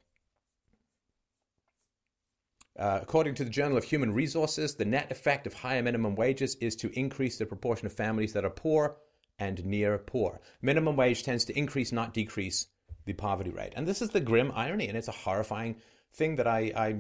uh, 2.80 2.98
according 3.00 3.36
to 3.36 3.44
the 3.44 3.52
Journal 3.52 3.78
of 3.78 3.84
Human 3.84 4.12
Resources, 4.12 4.74
the 4.74 4.86
net 4.86 5.12
effect 5.12 5.46
of 5.46 5.54
higher 5.54 5.84
minimum 5.84 6.16
wages 6.16 6.56
is 6.56 6.76
to 6.78 6.90
increase 7.00 7.38
the 7.38 7.46
proportion 7.46 7.86
of 7.86 7.94
families 7.94 8.34
that 8.34 8.44
are 8.44 8.50
poor 8.50 8.98
and 9.38 9.64
near 9.66 10.00
poor. 10.00 10.42
Minimum 10.64 10.96
wage 10.96 11.22
tends 11.22 11.46
to 11.46 11.56
increase, 11.56 11.92
not 11.92 12.12
decrease, 12.12 12.66
the 13.06 13.14
poverty 13.14 13.52
rate. 13.52 13.74
And 13.76 13.88
this 13.88 14.02
is 14.02 14.10
the 14.10 14.20
grim 14.20 14.52
irony, 14.56 14.88
and 14.88 14.98
it's 14.98 15.10
a 15.10 15.12
horrifying 15.12 15.76
thing 16.14 16.38
that 16.38 16.48
I, 16.48 16.74
I 16.76 16.96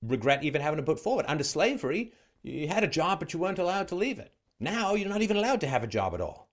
regret 0.00 0.44
even 0.44 0.62
having 0.62 0.76
to 0.76 0.84
put 0.84 1.00
forward. 1.00 1.26
Under 1.26 1.42
slavery, 1.42 2.12
you 2.42 2.68
had 2.68 2.84
a 2.84 2.88
job, 2.88 3.20
but 3.20 3.32
you 3.32 3.38
weren't 3.38 3.58
allowed 3.58 3.88
to 3.88 3.94
leave 3.94 4.18
it. 4.18 4.32
Now 4.60 4.94
you're 4.94 5.08
not 5.08 5.22
even 5.22 5.36
allowed 5.36 5.60
to 5.62 5.66
have 5.68 5.82
a 5.82 5.88
job 5.88 6.14
at 6.14 6.20
all. 6.20 6.48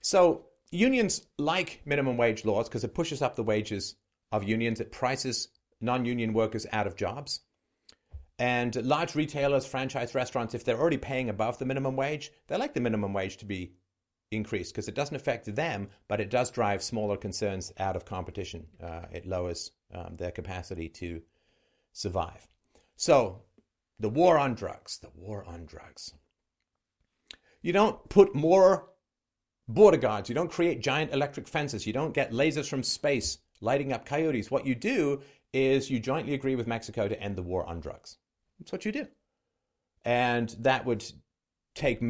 So 0.00 0.46
unions 0.70 1.26
like 1.38 1.80
minimum 1.84 2.16
wage 2.16 2.44
laws 2.44 2.68
because 2.68 2.84
it 2.84 2.94
pushes 2.94 3.22
up 3.22 3.36
the 3.36 3.42
wages 3.42 3.94
of 4.32 4.44
unions, 4.44 4.80
it 4.80 4.92
prices 4.92 5.48
non 5.80 6.04
union 6.04 6.32
workers 6.32 6.66
out 6.72 6.86
of 6.86 6.96
jobs. 6.96 7.40
And 8.38 8.74
large 8.84 9.14
retailers, 9.14 9.66
franchise 9.66 10.14
restaurants, 10.14 10.54
if 10.54 10.64
they're 10.64 10.80
already 10.80 10.96
paying 10.96 11.28
above 11.28 11.58
the 11.58 11.66
minimum 11.66 11.96
wage, 11.96 12.32
they 12.48 12.56
like 12.56 12.74
the 12.74 12.80
minimum 12.80 13.12
wage 13.12 13.36
to 13.38 13.44
be 13.44 13.74
increased 14.30 14.72
because 14.72 14.88
it 14.88 14.94
doesn't 14.94 15.14
affect 15.14 15.54
them, 15.54 15.88
but 16.08 16.20
it 16.20 16.30
does 16.30 16.50
drive 16.50 16.82
smaller 16.82 17.16
concerns 17.16 17.72
out 17.78 17.94
of 17.94 18.04
competition. 18.04 18.66
Uh, 18.82 19.02
it 19.12 19.26
lowers 19.26 19.70
um, 19.94 20.16
their 20.16 20.30
capacity 20.32 20.88
to 20.88 21.22
survive. 21.92 22.48
So, 23.02 23.40
the 23.98 24.08
war 24.08 24.38
on 24.38 24.54
drugs, 24.54 24.98
the 24.98 25.10
war 25.16 25.44
on 25.44 25.66
drugs. 25.66 26.14
You 27.60 27.72
don't 27.72 28.08
put 28.08 28.32
more 28.32 28.90
border 29.66 29.96
guards, 29.96 30.28
you 30.28 30.36
don't 30.36 30.52
create 30.52 30.82
giant 30.82 31.12
electric 31.12 31.48
fences, 31.48 31.84
you 31.84 31.92
don't 31.92 32.14
get 32.14 32.30
lasers 32.30 32.68
from 32.68 32.84
space 32.84 33.38
lighting 33.60 33.92
up 33.92 34.06
coyotes. 34.06 34.52
What 34.52 34.66
you 34.66 34.76
do 34.76 35.20
is 35.52 35.90
you 35.90 35.98
jointly 35.98 36.34
agree 36.34 36.54
with 36.54 36.68
Mexico 36.68 37.08
to 37.08 37.20
end 37.20 37.34
the 37.34 37.42
war 37.42 37.66
on 37.66 37.80
drugs. 37.80 38.18
That's 38.60 38.70
what 38.70 38.84
you 38.84 38.92
do. 38.92 39.08
And 40.04 40.50
that 40.60 40.86
would 40.86 41.04
take 41.74 42.00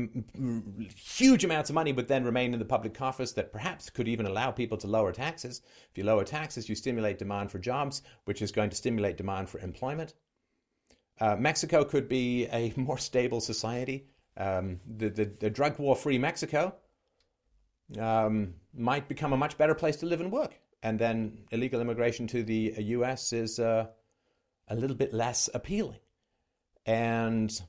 huge 0.95 1.43
amounts 1.43 1.71
of 1.71 1.75
money, 1.75 1.93
but 1.93 2.09
then 2.09 2.23
remain 2.23 2.53
in 2.53 2.59
the 2.59 2.67
public 2.67 2.93
coffers 2.93 3.33
that 3.33 3.51
perhaps 3.51 3.89
could 3.89 4.09
even 4.09 4.27
allow 4.27 4.51
people 4.51 4.77
to 4.77 4.87
lower 4.87 5.13
taxes. 5.13 5.63
If 5.91 5.97
you 5.97 6.05
lower 6.05 6.25
taxes, 6.25 6.69
you 6.69 6.75
stimulate 6.75 7.19
demand 7.19 7.51
for 7.51 7.59
jobs, 7.59 8.03
which 8.27 8.43
is 8.43 8.53
going 8.53 8.69
to 8.69 8.77
stimulate 8.77 9.17
demand 9.17 9.49
for 9.49 9.59
employment. 9.61 10.13
Uh, 11.21 11.37
Mexico 11.37 11.85
could 11.85 12.09
be 12.09 12.47
a 12.47 12.73
more 12.77 12.99
stable 12.99 13.41
society. 13.41 14.07
Um, 14.37 14.81
the, 14.87 15.11
the, 15.11 15.25
the 15.41 15.51
drug 15.51 15.79
war 15.79 15.95
free 15.95 16.19
Mexico 16.19 16.75
um, 17.99 18.55
might 18.75 19.09
become 19.09 19.33
a 19.33 19.37
much 19.37 19.59
better 19.59 19.75
place 19.75 19.97
to 19.97 20.07
live 20.07 20.21
and 20.21 20.33
work. 20.33 20.59
And 20.83 20.99
then 20.99 21.45
illegal 21.51 21.81
immigration 21.81 22.27
to 22.29 22.43
the 22.43 22.75
US 22.79 23.33
is 23.33 23.59
uh, 23.59 23.87
a 24.69 24.75
little 24.75 24.97
bit 24.97 25.13
less 25.13 25.49
appealing. 25.55 26.01
And 26.87 27.61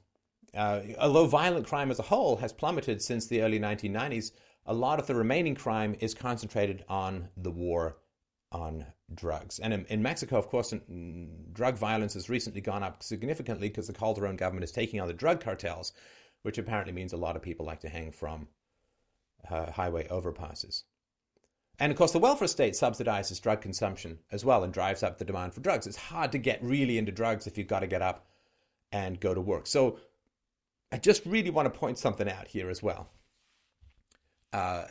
uh, 0.56 0.82
although 1.00 1.28
violent 1.28 1.68
crime 1.68 1.92
as 1.92 2.00
a 2.00 2.04
whole 2.04 2.38
has 2.38 2.54
plummeted 2.54 3.02
since 3.02 3.28
the 3.28 3.42
early 3.42 3.60
1990s, 3.60 4.32
a 4.66 4.74
lot 4.74 5.00
of 5.00 5.08
the 5.08 5.16
remaining 5.16 5.56
crime 5.56 5.96
is 6.00 6.14
concentrated 6.14 6.86
on 6.88 7.28
the 7.36 7.52
war 7.52 7.98
on 8.54 8.86
drugs. 9.14 9.60
And 9.60 9.74
in, 9.74 9.86
in 9.86 10.02
Mexico, 10.02 10.38
of 10.38 10.48
course, 10.48 10.74
drug 11.52 11.78
violence 11.78 12.14
has 12.14 12.30
recently 12.30 12.62
gone 12.62 12.84
up 12.84 13.04
significantly 13.04 13.68
because 13.68 13.88
the 13.88 13.94
Calderon 13.94 14.38
government 14.38 14.64
is 14.64 14.72
taking 14.72 15.02
on 15.02 15.08
the 15.08 15.14
drug 15.14 15.42
cartels, 15.42 15.92
which 16.44 16.58
apparently 16.58 16.94
means 16.94 17.14
a 17.14 17.18
lot 17.18 17.36
of 17.36 17.42
people 17.42 17.66
like 17.66 17.82
to 17.82 17.90
hang 17.90 18.12
from 18.12 18.48
uh, 19.50 19.72
highway 19.72 20.08
overpasses. 20.08 20.84
And 21.80 21.92
of 21.92 21.98
course, 21.98 22.12
the 22.12 22.20
welfare 22.20 22.48
state 22.48 22.74
subsidizes 22.74 23.42
drug 23.42 23.62
consumption 23.62 24.20
as 24.32 24.46
well 24.46 24.64
and 24.64 24.72
drives 24.72 25.04
up 25.04 25.18
the 25.18 25.26
demand 25.26 25.54
for 25.54 25.62
drugs. 25.62 25.88
It's 25.88 25.98
hard 25.98 26.32
to 26.34 26.38
get 26.38 26.64
really 26.64 26.98
into 26.98 27.12
drugs 27.12 27.48
if 27.48 27.58
you've 27.58 27.68
got 27.68 27.80
to 27.80 27.88
get 27.88 28.02
up 28.02 28.28
and 28.92 29.20
go 29.20 29.34
to 29.34 29.42
work. 29.42 29.66
So 29.66 29.98
I 30.92 30.98
just 30.98 31.26
really 31.26 31.50
want 31.50 31.66
to 31.66 31.80
point 31.80 31.98
something 31.98 32.30
out 32.30 32.48
here 32.48 32.70
as 32.70 32.84
well. 32.84 33.10
Uh, 34.54 34.86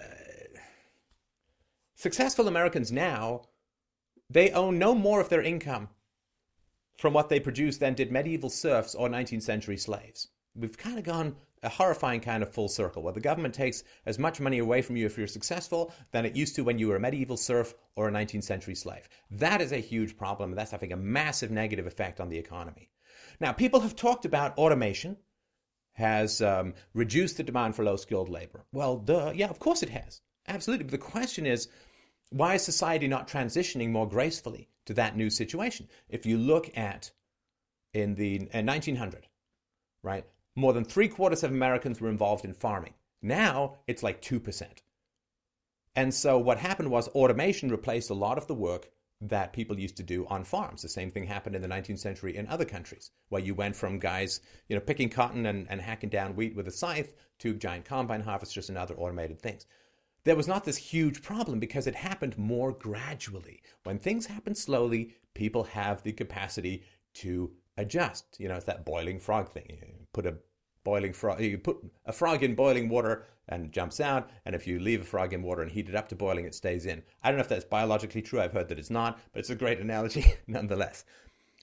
successful 1.95 2.49
Americans 2.49 2.91
now, 2.91 3.43
they 4.33 4.51
own 4.51 4.79
no 4.79 4.95
more 4.95 5.21
of 5.21 5.29
their 5.29 5.43
income 5.43 5.89
from 6.99 7.13
what 7.13 7.29
they 7.29 7.41
produce 7.41 7.79
than 7.79 7.95
did 7.95 8.13
medieval 8.13 8.51
serfs 8.51 8.95
or 8.95 9.09
19th 9.09 9.43
century 9.43 9.77
slaves. 9.77 10.29
We've 10.55 10.77
kind 10.77 10.99
of 10.99 11.05
gone 11.05 11.37
a 11.63 11.69
horrifying 11.69 12.21
kind 12.21 12.43
of 12.43 12.53
full 12.53 12.69
circle 12.69 13.03
where 13.03 13.13
the 13.13 13.21
government 13.21 13.55
takes 13.55 13.85
as 14.05 14.19
much 14.19 14.41
money 14.41 14.59
away 14.59 14.83
from 14.83 14.97
you 14.97 15.07
if 15.07 15.17
you're 15.17 15.27
successful 15.27 15.93
than 16.11 16.25
it 16.25 16.37
used 16.37 16.57
to 16.57 16.65
when 16.65 16.79
you 16.79 16.89
were 16.89 16.97
a 16.97 17.01
medieval 17.01 17.37
serf 17.37 17.75
or 17.95 18.09
a 18.09 18.13
19th 18.13 18.45
century 18.45 18.75
slave. 18.75 19.09
That 19.31 19.61
is 19.61 19.73
a 19.73 19.79
huge 19.79 20.17
problem, 20.17 20.51
and 20.51 20.59
that's 20.59 20.73
having 20.73 20.93
a 20.93 20.97
massive 20.97 21.51
negative 21.51 21.87
effect 21.87 22.21
on 22.21 22.29
the 22.29 22.39
economy. 22.39 22.91
Now, 23.41 23.53
people 23.53 23.81
have 23.81 23.95
talked 23.95 24.25
about 24.25 24.59
automation 24.59 25.17
has 25.95 26.41
um, 26.41 26.75
reduced 26.95 27.37
the 27.37 27.43
demand 27.43 27.77
for 27.77 27.85
low 27.85 27.97
skilled 27.97 28.29
labor. 28.29 28.65
Well, 28.73 28.97
duh, 28.97 29.33
yeah, 29.35 29.49
of 29.49 29.59
course 29.59 29.83
it 29.83 29.91
has. 29.91 30.21
Absolutely. 30.49 30.85
But 30.85 30.93
the 30.93 30.99
question 30.99 31.47
is, 31.47 31.69
why 32.33 32.55
is 32.55 32.63
society 32.63 33.09
not 33.09 33.29
transitioning 33.29 33.91
more 33.91 34.09
gracefully 34.09 34.69
to 34.87 34.95
that 34.95 35.17
new 35.17 35.31
situation? 35.31 35.89
If 36.09 36.27
you 36.27 36.39
look 36.39 36.77
at 36.77 37.11
in 37.93 38.15
the 38.15 38.37
in 38.53 38.67
1900, 38.67 39.29
right, 40.03 40.25
more 40.57 40.73
than 40.73 40.85
three 40.85 41.09
quarters 41.09 41.43
of 41.43 41.51
Americans 41.51 42.01
were 42.01 42.09
involved 42.09 42.45
in 42.45 42.55
farming. 42.55 42.95
Now 43.21 43.77
it's 43.87 44.03
like 44.03 44.21
2%. 44.23 44.65
And 45.95 46.13
so 46.15 46.39
what 46.39 46.59
happened 46.59 46.91
was 46.91 47.09
automation 47.09 47.69
replaced 47.69 48.11
a 48.11 48.15
lot 48.15 48.39
of 48.39 48.47
the 48.47 48.55
work 48.55 48.89
that 49.21 49.53
people 49.53 49.79
used 49.79 49.97
to 49.99 50.03
do 50.03 50.27
on 50.27 50.43
farms. 50.43 50.83
The 50.83 50.89
same 50.89 51.11
thing 51.11 51.25
happened 51.25 51.55
in 51.55 51.63
the 51.63 51.69
19th 51.69 52.01
century 52.01 52.37
in 52.37 52.49
other 52.49 52.65
countries, 52.65 53.11
where 53.29 53.43
you 53.43 53.55
went 53.55 53.77
from 53.77 54.01
guys, 54.01 54.41
you 54.69 54.75
know, 54.75 54.81
picking 54.81 55.11
cotton 55.11 55.47
and, 55.47 55.67
and 55.71 55.81
hacking 55.81 56.09
down 56.09 56.35
wheat 56.35 56.57
with 56.57 56.67
a 56.67 56.73
scythe 56.73 57.15
to 57.39 57.55
giant 57.55 57.85
combine 57.85 58.23
harvesters 58.23 58.69
and 58.69 58.77
other 58.77 58.97
automated 58.97 59.41
things. 59.41 59.67
There 60.25 60.37
was 60.37 60.49
not 60.49 60.65
this 60.65 60.77
huge 60.77 61.23
problem 61.23 61.59
because 61.59 61.87
it 61.87 61.95
happened 61.97 62.39
more 62.39 62.73
gradually. 62.73 63.63
When 63.83 63.99
things 63.99 64.27
happen 64.27 64.55
slowly, 64.55 65.15
people 65.35 65.65
have 65.65 66.03
the 66.03 66.13
capacity 66.13 66.85
to 67.15 67.51
adjust. 67.77 68.37
You 68.39 68.49
know, 68.49 68.55
it's 68.55 68.65
that 68.67 68.85
boiling 68.85 69.19
frog 69.19 69.51
thing. 69.51 69.67
You 69.69 70.07
put 70.13 70.27
a 70.27 70.37
boiling 70.85 71.13
frog, 71.13 71.41
you 71.41 71.59
put 71.59 71.79
a 72.07 72.13
frog 72.13 72.43
in 72.43 72.55
boiling 72.55 72.89
water 72.89 73.27
and 73.49 73.73
jumps 73.73 74.01
out, 74.01 74.31
and 74.45 74.55
if 74.55 74.67
you 74.67 74.79
leave 74.79 75.01
a 75.01 75.05
frog 75.05 75.33
in 75.33 75.43
water 75.43 75.63
and 75.63 75.71
heat 75.71 75.89
it 75.89 75.95
up 75.95 76.09
to 76.09 76.17
boiling, 76.17 76.45
it 76.45 76.55
stays 76.55 76.87
in. 76.87 77.03
I 77.23 77.29
don't 77.29 77.39
know 77.39 77.43
if 77.43 77.49
that's 77.49 77.65
biologically 77.65 78.23
true. 78.23 78.41
I've 78.41 78.53
heard 78.53 78.69
that 78.69 78.79
it's 78.79 78.91
not, 78.91 79.19
but 79.33 79.41
it's 79.41 79.51
a 79.51 79.57
great 79.57 79.81
analogy 79.81 80.35
nonetheless. 80.47 81.05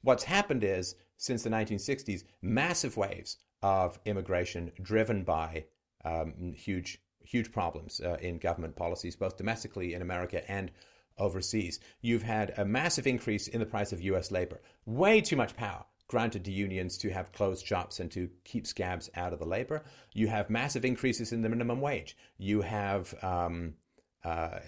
What's 0.04 0.24
happened 0.24 0.64
is 0.64 0.96
since 1.18 1.44
the 1.44 1.50
1960s, 1.50 2.24
massive 2.42 2.98
waves 2.98 3.38
of 3.62 4.00
immigration 4.06 4.72
driven 4.82 5.24
by 5.24 5.66
um, 6.06 6.54
huge, 6.54 7.02
huge 7.30 7.52
problems 7.52 8.02
uh, 8.02 8.18
in 8.22 8.40
government 8.40 8.76
policies, 8.76 9.16
both 9.16 9.38
domestically 9.38 9.94
in 9.94 10.02
America 10.02 10.50
and 10.50 10.72
overseas. 11.20 11.80
You've 12.02 12.24
had 12.24 12.54
a 12.58 12.66
massive 12.66 13.06
increase 13.06 13.48
in 13.48 13.60
the 13.60 13.66
price 13.66 13.92
of 13.94 14.02
US 14.02 14.32
labor, 14.32 14.62
way 14.86 15.22
too 15.22 15.36
much 15.36 15.56
power 15.56 15.86
granted 16.08 16.44
to 16.44 16.52
unions 16.52 16.98
to 16.98 17.10
have 17.12 17.32
closed 17.32 17.64
shops 17.64 18.00
and 18.00 18.10
to 18.10 18.28
keep 18.44 18.66
scabs 18.66 19.12
out 19.16 19.32
of 19.32 19.38
the 19.38 19.46
labor. 19.46 19.84
You 20.12 20.28
have 20.28 20.50
massive 20.50 20.84
increases 20.84 21.32
in 21.32 21.44
the 21.44 21.50
minimum 21.50 21.82
wage. 21.82 22.18
You 22.40 22.62
have 22.62 23.14
um, 23.24 23.76
uh, 24.24 24.60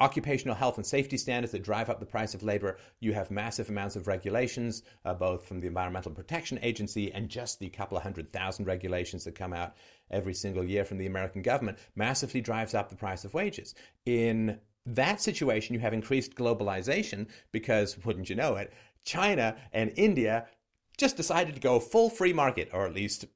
occupational 0.00 0.54
health 0.54 0.76
and 0.76 0.84
safety 0.84 1.16
standards 1.16 1.52
that 1.52 1.62
drive 1.62 1.88
up 1.88 1.98
the 1.98 2.06
price 2.06 2.34
of 2.34 2.42
labor. 2.42 2.78
You 3.00 3.14
have 3.14 3.30
massive 3.30 3.70
amounts 3.70 3.96
of 3.96 4.06
regulations, 4.06 4.82
uh, 5.04 5.14
both 5.14 5.46
from 5.46 5.60
the 5.60 5.66
Environmental 5.66 6.12
Protection 6.12 6.58
Agency 6.62 7.12
and 7.12 7.28
just 7.28 7.58
the 7.58 7.70
couple 7.70 7.96
of 7.96 8.02
hundred 8.02 8.32
thousand 8.32 8.66
regulations 8.66 9.24
that 9.24 9.34
come 9.34 9.52
out 9.54 9.74
every 10.10 10.34
single 10.34 10.64
year 10.64 10.84
from 10.84 10.98
the 10.98 11.06
American 11.06 11.42
government, 11.42 11.78
massively 11.94 12.40
drives 12.40 12.74
up 12.74 12.88
the 12.90 12.96
price 12.96 13.24
of 13.24 13.34
wages. 13.34 13.74
In 14.04 14.58
that 14.84 15.20
situation, 15.20 15.74
you 15.74 15.80
have 15.80 15.94
increased 15.94 16.36
globalization 16.36 17.28
because, 17.52 18.04
wouldn't 18.04 18.30
you 18.30 18.36
know 18.36 18.56
it, 18.56 18.72
China 19.04 19.56
and 19.72 19.92
India 19.96 20.46
just 20.96 21.16
decided 21.16 21.54
to 21.54 21.60
go 21.60 21.80
full 21.80 22.10
free 22.10 22.32
market, 22.32 22.70
or 22.72 22.86
at 22.86 22.94
least 22.94 23.26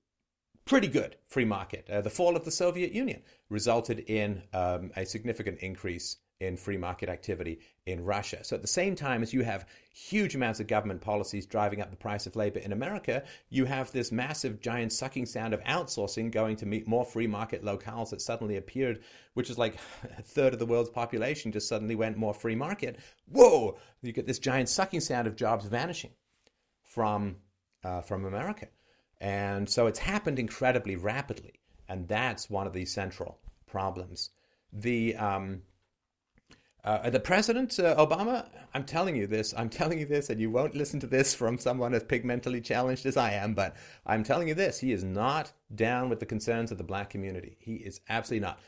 pretty 0.70 0.87
good 0.87 1.16
free 1.26 1.44
market. 1.44 1.90
Uh, 1.90 2.00
the 2.00 2.09
fall 2.09 2.37
of 2.37 2.44
the 2.44 2.50
Soviet 2.50 2.92
Union 2.92 3.20
resulted 3.48 3.98
in 4.06 4.40
um, 4.52 4.92
a 4.94 5.04
significant 5.04 5.59
increase 5.59 6.18
in 6.38 6.56
free 6.56 6.76
market 6.76 7.09
activity 7.09 7.59
in 7.87 8.04
Russia. 8.04 8.44
So 8.44 8.54
at 8.54 8.62
the 8.62 8.68
same 8.68 8.94
time 8.94 9.20
as 9.20 9.35
you 9.35 9.42
have 9.42 9.66
huge 9.92 10.37
amounts 10.37 10.61
of 10.61 10.68
government 10.68 11.00
policies 11.00 11.44
driving 11.44 11.80
up 11.80 11.90
the 11.90 11.96
price 11.96 12.24
of 12.28 12.37
labor 12.37 12.61
in 12.61 12.70
America, 12.70 13.24
you 13.48 13.64
have 13.64 13.90
this 13.90 14.12
massive 14.12 14.61
giant 14.61 14.92
sucking 14.92 15.26
sound 15.26 15.54
of 15.54 15.61
outsourcing 15.64 16.30
going 16.30 16.54
to 16.59 16.66
meet 16.66 16.87
more 16.87 17.04
free 17.04 17.26
market 17.26 17.64
locales 17.64 18.11
that 18.11 18.22
suddenly 18.22 18.56
appeared, 18.56 19.00
which 19.35 19.50
is 19.50 19.59
like 19.59 19.74
a 20.18 20.22
third 20.22 20.52
of 20.52 20.61
the 20.61 20.66
world's 20.66 20.88
population 20.88 21.50
just 21.50 21.66
suddenly 21.66 21.96
went 21.96 22.16
more 22.16 22.33
free 22.33 22.54
market. 22.54 22.96
Whoa! 23.26 23.76
You 24.02 24.12
get 24.12 24.28
this 24.28 24.38
giant 24.38 24.68
sucking 24.68 25.00
sound 25.00 25.26
of 25.26 25.35
jobs 25.35 25.66
vanishing 25.66 26.12
from 26.85 27.38
uh, 27.83 28.02
from 28.02 28.24
America. 28.24 28.68
And 29.20 29.68
so 29.68 29.87
it's 29.87 29.98
happened 29.98 30.38
incredibly 30.38 30.96
rapidly. 30.96 31.61
And 31.88 32.09
that's 32.09 32.48
one 32.48 32.66
of 32.66 32.72
the 32.72 32.85
central 32.85 33.38
problems. 33.66 34.30
The, 34.72 35.16
um, 35.16 35.62
uh, 36.85 37.11
the 37.11 37.20
president, 37.20 37.78
uh, 37.78 37.96
Obama, 37.96 38.46
I'm 38.72 38.85
telling 38.85 39.16
you 39.16 39.26
this, 39.26 39.52
I'm 39.56 39.68
telling 39.80 39.98
you 39.98 40.06
this, 40.06 40.30
and 40.30 40.40
you 40.40 40.50
won't 40.50 40.74
listen 40.74 41.00
to 41.00 41.06
this 41.06 41.35
from 41.35 41.59
someone 41.59 41.92
as 41.92 42.04
pigmentally 42.04 42.62
challenged 42.64 43.04
as 43.06 43.16
I 43.16 43.33
am, 43.33 43.54
but 43.54 43.76
I'm 44.06 44.22
telling 44.22 44.48
you 44.48 44.54
this, 44.54 44.78
he 44.78 44.92
is 44.92 45.04
not 45.04 45.52
down 45.74 46.09
with 46.09 46.20
the 46.20 46.26
concerns 46.26 46.70
of 46.70 46.78
the 46.78 46.85
black 46.85 47.11
community. 47.11 47.56
He 47.61 47.74
is 47.74 48.00
absolutely 48.09 48.46
not. 48.46 48.61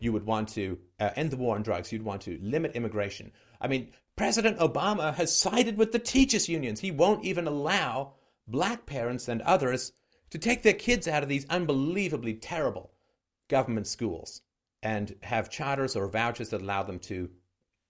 You 0.00 0.12
would 0.12 0.26
want 0.26 0.48
to 0.50 0.78
uh, 1.00 1.10
end 1.16 1.30
the 1.30 1.36
war 1.36 1.54
on 1.54 1.62
drugs, 1.62 1.92
you'd 1.92 2.02
want 2.02 2.22
to 2.22 2.38
limit 2.42 2.72
immigration. 2.74 3.32
I 3.60 3.68
mean, 3.68 3.92
President 4.16 4.58
Obama 4.58 5.14
has 5.14 5.34
sided 5.34 5.78
with 5.78 5.92
the 5.92 5.98
teachers' 5.98 6.48
unions. 6.48 6.80
He 6.80 6.90
won't 6.90 7.24
even 7.24 7.46
allow 7.46 8.14
black 8.46 8.86
parents 8.86 9.28
and 9.28 9.42
others 9.42 9.92
to 10.30 10.38
take 10.38 10.62
their 10.62 10.72
kids 10.72 11.06
out 11.06 11.22
of 11.22 11.28
these 11.28 11.46
unbelievably 11.48 12.34
terrible 12.34 12.90
government 13.48 13.86
schools 13.86 14.42
and 14.82 15.14
have 15.22 15.50
charters 15.50 15.96
or 15.96 16.08
vouchers 16.08 16.50
that 16.50 16.62
allow 16.62 16.82
them 16.82 16.98
to 16.98 17.30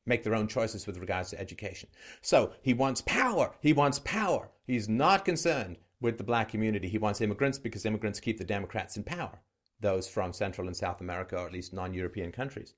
make 0.07 0.23
their 0.23 0.35
own 0.35 0.47
choices 0.47 0.87
with 0.87 0.99
regards 0.99 1.31
to 1.31 1.41
education. 1.41 1.89
So 2.21 2.53
he 2.63 2.75
wants 2.75 3.01
power. 3.03 3.55
He 3.61 3.73
wants 3.73 3.99
power. 4.01 4.51
He's 4.67 4.89
not 4.89 5.25
concerned 5.25 5.79
with 6.01 6.19
the 6.19 6.25
black 6.25 6.51
community. 6.51 6.89
He 6.89 6.99
wants 6.99 7.21
immigrants 7.21 7.59
because 7.59 7.87
immigrants 7.87 8.21
keep 8.21 8.39
the 8.39 8.45
Democrats 8.45 8.97
in 8.97 9.03
power, 9.03 9.41
those 9.81 10.07
from 10.07 10.33
Central 10.33 10.67
and 10.67 10.77
South 10.77 11.01
America, 11.01 11.37
or 11.37 11.47
at 11.47 11.53
least 11.53 11.73
non 11.73 11.95
European 11.95 12.31
countries. 12.31 12.75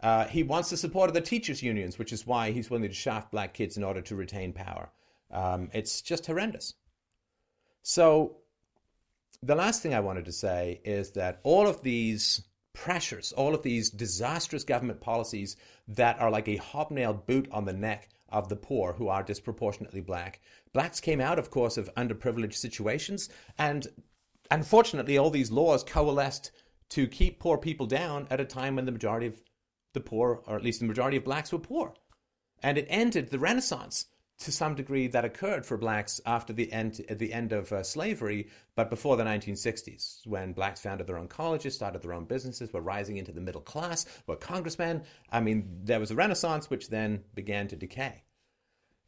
Uh, 0.00 0.26
he 0.26 0.42
wants 0.42 0.68
the 0.68 0.76
support 0.76 1.08
of 1.08 1.14
the 1.14 1.20
teachers' 1.20 1.62
unions, 1.62 1.98
which 1.98 2.12
is 2.12 2.26
why 2.26 2.50
he's 2.50 2.68
willing 2.68 2.88
to 2.88 2.94
shaft 2.94 3.30
black 3.30 3.54
kids 3.54 3.76
in 3.76 3.84
order 3.84 4.02
to 4.02 4.16
retain 4.16 4.52
power. 4.52 4.90
Um, 5.30 5.70
it's 5.72 6.02
just 6.02 6.26
horrendous. 6.26 6.74
So, 7.88 8.38
the 9.44 9.54
last 9.54 9.80
thing 9.80 9.94
I 9.94 10.00
wanted 10.00 10.24
to 10.24 10.32
say 10.32 10.80
is 10.84 11.12
that 11.12 11.38
all 11.44 11.68
of 11.68 11.82
these 11.82 12.42
pressures, 12.72 13.30
all 13.30 13.54
of 13.54 13.62
these 13.62 13.90
disastrous 13.90 14.64
government 14.64 15.00
policies 15.00 15.56
that 15.86 16.18
are 16.18 16.28
like 16.28 16.48
a 16.48 16.58
hobnailed 16.58 17.26
boot 17.26 17.46
on 17.52 17.64
the 17.64 17.72
neck 17.72 18.08
of 18.28 18.48
the 18.48 18.56
poor 18.56 18.94
who 18.94 19.06
are 19.06 19.22
disproportionately 19.22 20.00
black. 20.00 20.40
Blacks 20.72 20.98
came 20.98 21.20
out, 21.20 21.38
of 21.38 21.52
course, 21.52 21.76
of 21.76 21.94
underprivileged 21.94 22.54
situations, 22.54 23.28
and 23.56 23.86
unfortunately, 24.50 25.16
all 25.16 25.30
these 25.30 25.52
laws 25.52 25.84
coalesced 25.84 26.50
to 26.88 27.06
keep 27.06 27.38
poor 27.38 27.56
people 27.56 27.86
down 27.86 28.26
at 28.30 28.40
a 28.40 28.44
time 28.44 28.74
when 28.74 28.86
the 28.86 28.90
majority 28.90 29.28
of 29.28 29.40
the 29.92 30.00
poor, 30.00 30.42
or 30.48 30.56
at 30.56 30.64
least 30.64 30.80
the 30.80 30.86
majority 30.86 31.18
of 31.18 31.24
blacks, 31.24 31.52
were 31.52 31.60
poor. 31.60 31.94
And 32.64 32.78
it 32.78 32.88
ended 32.90 33.30
the 33.30 33.38
Renaissance 33.38 34.06
to 34.38 34.52
some 34.52 34.74
degree 34.74 35.06
that 35.08 35.24
occurred 35.24 35.64
for 35.64 35.78
blacks 35.78 36.20
after 36.26 36.52
the 36.52 36.70
end 36.70 37.00
at 37.08 37.18
the 37.18 37.32
end 37.32 37.52
of 37.52 37.72
uh, 37.72 37.82
slavery, 37.82 38.48
but 38.74 38.90
before 38.90 39.16
the 39.16 39.24
1960s, 39.24 40.26
when 40.26 40.52
blacks 40.52 40.80
founded 40.80 41.06
their 41.06 41.16
own 41.16 41.28
colleges, 41.28 41.74
started 41.74 42.02
their 42.02 42.12
own 42.12 42.26
businesses, 42.26 42.72
were 42.72 42.82
rising 42.82 43.16
into 43.16 43.32
the 43.32 43.40
middle 43.40 43.62
class, 43.62 44.04
were 44.26 44.36
congressmen. 44.36 45.02
I 45.32 45.40
mean, 45.40 45.80
there 45.84 46.00
was 46.00 46.10
a 46.10 46.14
renaissance 46.14 46.68
which 46.68 46.90
then 46.90 47.24
began 47.34 47.68
to 47.68 47.76
decay, 47.76 48.24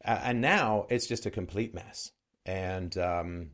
uh, 0.03 0.19
and 0.23 0.41
now 0.41 0.87
it's 0.89 1.05
just 1.05 1.27
a 1.27 1.31
complete 1.31 1.75
mess. 1.75 2.11
And 2.45 2.97
um, 2.97 3.51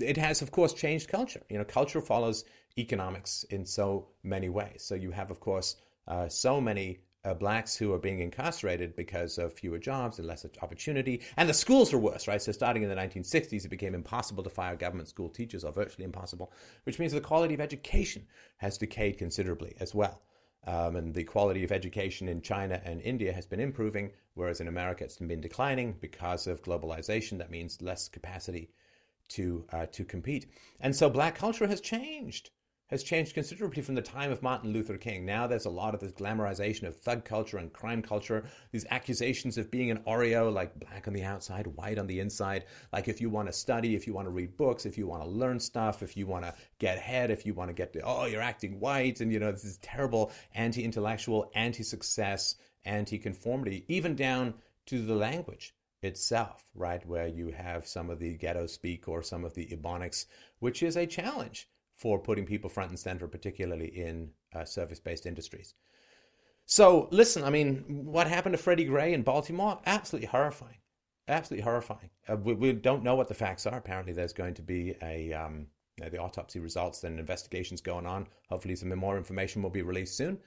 it 0.00 0.16
has, 0.16 0.40
of 0.40 0.50
course, 0.50 0.72
changed 0.72 1.08
culture. 1.08 1.42
You 1.50 1.58
know, 1.58 1.64
culture 1.64 2.00
follows 2.00 2.44
economics 2.78 3.44
in 3.50 3.66
so 3.66 4.08
many 4.22 4.48
ways. 4.48 4.82
So 4.82 4.94
you 4.94 5.10
have, 5.10 5.30
of 5.30 5.40
course, 5.40 5.76
uh, 6.06 6.28
so 6.28 6.60
many 6.60 7.00
uh, 7.28 7.34
blacks 7.34 7.76
who 7.76 7.92
are 7.92 7.98
being 7.98 8.20
incarcerated 8.20 8.96
because 8.96 9.38
of 9.38 9.52
fewer 9.52 9.78
jobs 9.78 10.18
and 10.18 10.26
less 10.26 10.46
opportunity. 10.62 11.20
And 11.36 11.48
the 11.48 11.54
schools 11.54 11.92
are 11.92 11.98
worse, 11.98 12.26
right? 12.26 12.40
So 12.40 12.52
starting 12.52 12.82
in 12.82 12.88
the 12.88 12.94
1960s, 12.94 13.64
it 13.64 13.68
became 13.68 13.94
impossible 13.94 14.42
to 14.42 14.50
fire 14.50 14.76
government 14.76 15.08
school 15.08 15.28
teachers, 15.28 15.64
or 15.64 15.72
virtually 15.72 16.04
impossible, 16.04 16.52
which 16.84 16.98
means 16.98 17.12
the 17.12 17.20
quality 17.20 17.54
of 17.54 17.60
education 17.60 18.26
has 18.56 18.78
decayed 18.78 19.18
considerably 19.18 19.76
as 19.80 19.94
well. 19.94 20.22
Um, 20.66 20.96
and 20.96 21.14
the 21.14 21.24
quality 21.24 21.64
of 21.64 21.72
education 21.72 22.28
in 22.28 22.42
China 22.42 22.80
and 22.84 23.00
India 23.02 23.32
has 23.32 23.46
been 23.46 23.60
improving, 23.60 24.10
whereas 24.34 24.60
in 24.60 24.68
America 24.68 25.04
it's 25.04 25.16
been 25.16 25.40
declining 25.40 25.96
because 26.00 26.46
of 26.46 26.62
globalization. 26.62 27.38
That 27.38 27.50
means 27.50 27.80
less 27.80 28.08
capacity 28.08 28.70
to 29.28 29.64
uh, 29.72 29.86
to 29.92 30.04
compete. 30.04 30.46
And 30.80 30.94
so 30.94 31.08
black 31.08 31.36
culture 31.36 31.66
has 31.66 31.80
changed 31.80 32.50
has 32.88 33.02
changed 33.02 33.34
considerably 33.34 33.82
from 33.82 33.94
the 33.94 34.02
time 34.02 34.32
of 34.32 34.42
Martin 34.42 34.72
Luther 34.72 34.96
King. 34.96 35.26
Now 35.26 35.46
there's 35.46 35.66
a 35.66 35.70
lot 35.70 35.94
of 35.94 36.00
this 36.00 36.12
glamorization 36.12 36.84
of 36.84 36.96
thug 36.96 37.24
culture 37.24 37.58
and 37.58 37.72
crime 37.72 38.00
culture, 38.00 38.44
these 38.72 38.86
accusations 38.90 39.58
of 39.58 39.70
being 39.70 39.90
an 39.90 39.98
Oreo, 40.06 40.52
like 40.52 40.78
black 40.80 41.06
on 41.06 41.12
the 41.12 41.22
outside, 41.22 41.66
white 41.66 41.98
on 41.98 42.06
the 42.06 42.20
inside. 42.20 42.64
Like 42.92 43.06
if 43.06 43.20
you 43.20 43.28
want 43.28 43.48
to 43.48 43.52
study, 43.52 43.94
if 43.94 44.06
you 44.06 44.14
want 44.14 44.26
to 44.26 44.30
read 44.30 44.56
books, 44.56 44.86
if 44.86 44.96
you 44.96 45.06
want 45.06 45.22
to 45.22 45.28
learn 45.28 45.60
stuff, 45.60 46.02
if 46.02 46.16
you 46.16 46.26
want 46.26 46.44
to 46.44 46.54
get 46.78 46.96
ahead, 46.96 47.30
if 47.30 47.44
you 47.44 47.52
want 47.52 47.68
to 47.68 47.74
get, 47.74 47.94
oh, 48.02 48.24
you're 48.24 48.40
acting 48.40 48.80
white, 48.80 49.20
and 49.20 49.30
you 49.32 49.38
know, 49.38 49.52
this 49.52 49.64
is 49.64 49.76
terrible 49.78 50.32
anti 50.54 50.82
intellectual, 50.82 51.50
anti 51.54 51.82
success, 51.82 52.56
anti 52.86 53.18
conformity, 53.18 53.84
even 53.88 54.16
down 54.16 54.54
to 54.86 55.04
the 55.04 55.14
language 55.14 55.74
itself, 56.02 56.64
right? 56.74 57.04
Where 57.06 57.26
you 57.26 57.48
have 57.48 57.86
some 57.86 58.08
of 58.08 58.18
the 58.18 58.34
ghetto 58.34 58.66
speak 58.66 59.08
or 59.08 59.22
some 59.22 59.44
of 59.44 59.54
the 59.54 59.66
Ebonics, 59.66 60.24
which 60.60 60.82
is 60.82 60.96
a 60.96 61.06
challenge 61.06 61.68
for 61.98 62.18
putting 62.18 62.46
people 62.46 62.70
front 62.70 62.90
and 62.90 62.98
center, 62.98 63.26
particularly 63.26 63.88
in 63.88 64.30
uh, 64.54 64.64
service 64.64 65.00
based 65.00 65.26
industries. 65.26 65.74
So, 66.64 67.08
listen, 67.10 67.44
I 67.44 67.50
mean, 67.50 67.84
what 67.88 68.28
happened 68.28 68.52
to 68.52 68.62
Freddie 68.62 68.84
Gray 68.84 69.12
in 69.12 69.22
Baltimore? 69.22 69.80
Absolutely 69.84 70.28
horrifying. 70.28 70.76
Absolutely 71.26 71.64
horrifying. 71.64 72.10
Uh, 72.28 72.36
we, 72.36 72.54
we, 72.54 72.72
don't 72.72 73.02
know 73.02 73.16
what 73.16 73.28
the 73.28 73.34
facts 73.34 73.66
are. 73.66 73.76
Apparently, 73.76 74.12
there's 74.12 74.32
going 74.32 74.54
to 74.54 74.62
be 74.62 74.94
a 75.02 75.32
um, 75.32 75.66
you 75.96 76.04
know, 76.04 76.10
the 76.10 76.18
autopsy 76.18 76.60
results 76.60 77.04
and 77.04 77.18
investigations 77.18 77.80
going 77.80 78.06
on. 78.06 78.26
Hopefully, 78.48 78.76
some 78.76 78.94
more 78.96 79.16
information 79.16 79.62
will 79.62 79.70
be 79.70 79.82
released 79.82 80.16
soon. 80.16 80.38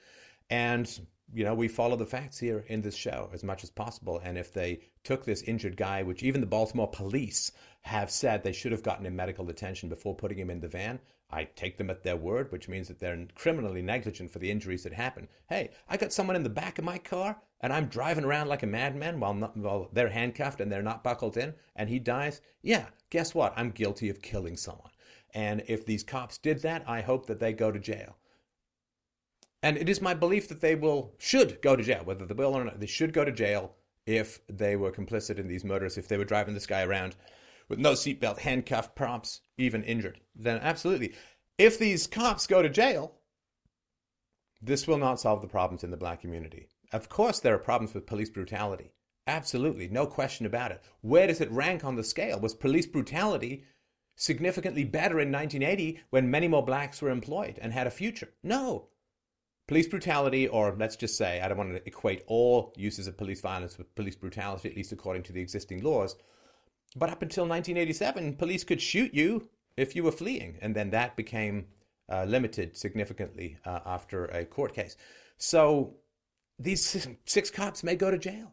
And 0.48 0.88
you 1.32 1.44
know, 1.44 1.54
we 1.54 1.68
follow 1.68 1.96
the 1.96 2.06
facts 2.06 2.38
here 2.38 2.64
in 2.68 2.82
this 2.82 2.94
show 2.94 3.30
as 3.32 3.42
much 3.42 3.64
as 3.64 3.70
possible. 3.70 4.20
And 4.22 4.36
if 4.36 4.52
they 4.52 4.80
took 5.02 5.24
this 5.24 5.42
injured 5.42 5.76
guy, 5.76 6.02
which 6.02 6.22
even 6.22 6.40
the 6.40 6.46
Baltimore 6.46 6.90
police 6.90 7.52
have 7.82 8.10
said 8.10 8.42
they 8.42 8.52
should 8.52 8.72
have 8.72 8.82
gotten 8.82 9.06
him 9.06 9.16
medical 9.16 9.48
attention 9.48 9.88
before 9.88 10.14
putting 10.14 10.38
him 10.38 10.50
in 10.50 10.60
the 10.60 10.68
van, 10.68 11.00
I 11.30 11.44
take 11.44 11.78
them 11.78 11.88
at 11.88 12.02
their 12.02 12.16
word, 12.16 12.52
which 12.52 12.68
means 12.68 12.88
that 12.88 12.98
they're 12.98 13.26
criminally 13.34 13.80
negligent 13.80 14.30
for 14.30 14.38
the 14.38 14.50
injuries 14.50 14.82
that 14.82 14.92
happen. 14.92 15.28
Hey, 15.48 15.70
I 15.88 15.96
got 15.96 16.12
someone 16.12 16.36
in 16.36 16.42
the 16.42 16.50
back 16.50 16.78
of 16.78 16.84
my 16.84 16.98
car 16.98 17.40
and 17.60 17.72
I'm 17.72 17.86
driving 17.86 18.24
around 18.24 18.48
like 18.48 18.62
a 18.62 18.66
madman 18.66 19.18
while, 19.18 19.32
not, 19.32 19.56
while 19.56 19.88
they're 19.92 20.10
handcuffed 20.10 20.60
and 20.60 20.70
they're 20.70 20.82
not 20.82 21.02
buckled 21.02 21.38
in 21.38 21.54
and 21.74 21.88
he 21.88 21.98
dies. 21.98 22.42
Yeah, 22.60 22.86
guess 23.08 23.34
what? 23.34 23.54
I'm 23.56 23.70
guilty 23.70 24.10
of 24.10 24.20
killing 24.20 24.58
someone. 24.58 24.90
And 25.32 25.62
if 25.66 25.86
these 25.86 26.02
cops 26.02 26.36
did 26.36 26.60
that, 26.60 26.86
I 26.86 27.00
hope 27.00 27.24
that 27.26 27.40
they 27.40 27.54
go 27.54 27.72
to 27.72 27.78
jail. 27.78 28.18
And 29.62 29.76
it 29.76 29.88
is 29.88 30.00
my 30.00 30.14
belief 30.14 30.48
that 30.48 30.60
they 30.60 30.74
will, 30.74 31.14
should 31.18 31.62
go 31.62 31.76
to 31.76 31.82
jail, 31.82 32.02
whether 32.04 32.26
they 32.26 32.34
will 32.34 32.54
or 32.54 32.64
not. 32.64 32.80
They 32.80 32.86
should 32.86 33.12
go 33.12 33.24
to 33.24 33.32
jail 33.32 33.74
if 34.06 34.40
they 34.48 34.74
were 34.74 34.90
complicit 34.90 35.38
in 35.38 35.46
these 35.46 35.64
murders, 35.64 35.96
if 35.96 36.08
they 36.08 36.18
were 36.18 36.24
driving 36.24 36.54
this 36.54 36.66
guy 36.66 36.82
around 36.82 37.14
with 37.68 37.78
no 37.78 37.92
seatbelt, 37.92 38.38
handcuffed, 38.38 38.96
perhaps 38.96 39.40
even 39.56 39.84
injured, 39.84 40.20
then 40.34 40.58
absolutely. 40.60 41.14
If 41.58 41.78
these 41.78 42.06
cops 42.06 42.46
go 42.46 42.60
to 42.60 42.68
jail, 42.68 43.14
this 44.60 44.86
will 44.86 44.98
not 44.98 45.20
solve 45.20 45.40
the 45.42 45.48
problems 45.48 45.84
in 45.84 45.90
the 45.90 45.96
black 45.96 46.20
community. 46.20 46.68
Of 46.92 47.08
course, 47.08 47.40
there 47.40 47.54
are 47.54 47.58
problems 47.58 47.94
with 47.94 48.06
police 48.06 48.30
brutality. 48.30 48.92
Absolutely, 49.26 49.88
no 49.88 50.06
question 50.06 50.46
about 50.46 50.72
it. 50.72 50.82
Where 51.00 51.26
does 51.26 51.40
it 51.40 51.50
rank 51.50 51.84
on 51.84 51.94
the 51.94 52.04
scale? 52.04 52.40
Was 52.40 52.54
police 52.54 52.86
brutality 52.86 53.64
significantly 54.16 54.84
better 54.84 55.20
in 55.20 55.32
1980 55.32 56.00
when 56.10 56.30
many 56.30 56.48
more 56.48 56.64
blacks 56.64 57.00
were 57.00 57.10
employed 57.10 57.58
and 57.62 57.72
had 57.72 57.86
a 57.86 57.90
future? 57.90 58.30
No. 58.42 58.88
Police 59.72 59.88
brutality, 59.88 60.48
or 60.48 60.76
let's 60.78 60.96
just 60.96 61.16
say, 61.16 61.40
I 61.40 61.48
don't 61.48 61.56
want 61.56 61.74
to 61.74 61.86
equate 61.86 62.24
all 62.26 62.74
uses 62.76 63.06
of 63.06 63.16
police 63.16 63.40
violence 63.40 63.78
with 63.78 63.94
police 63.94 64.14
brutality, 64.14 64.68
at 64.68 64.76
least 64.76 64.92
according 64.92 65.22
to 65.22 65.32
the 65.32 65.40
existing 65.40 65.82
laws, 65.82 66.14
but 66.94 67.08
up 67.08 67.22
until 67.22 67.44
1987, 67.44 68.36
police 68.36 68.64
could 68.64 68.82
shoot 68.82 69.14
you 69.14 69.48
if 69.78 69.96
you 69.96 70.04
were 70.04 70.12
fleeing, 70.12 70.58
and 70.60 70.76
then 70.76 70.90
that 70.90 71.16
became 71.16 71.68
uh, 72.10 72.24
limited 72.24 72.76
significantly 72.76 73.56
uh, 73.64 73.80
after 73.86 74.26
a 74.26 74.44
court 74.44 74.74
case. 74.74 74.94
So 75.38 75.94
these 76.58 77.08
six 77.24 77.50
cops 77.50 77.82
may 77.82 77.96
go 77.96 78.10
to 78.10 78.18
jail. 78.18 78.52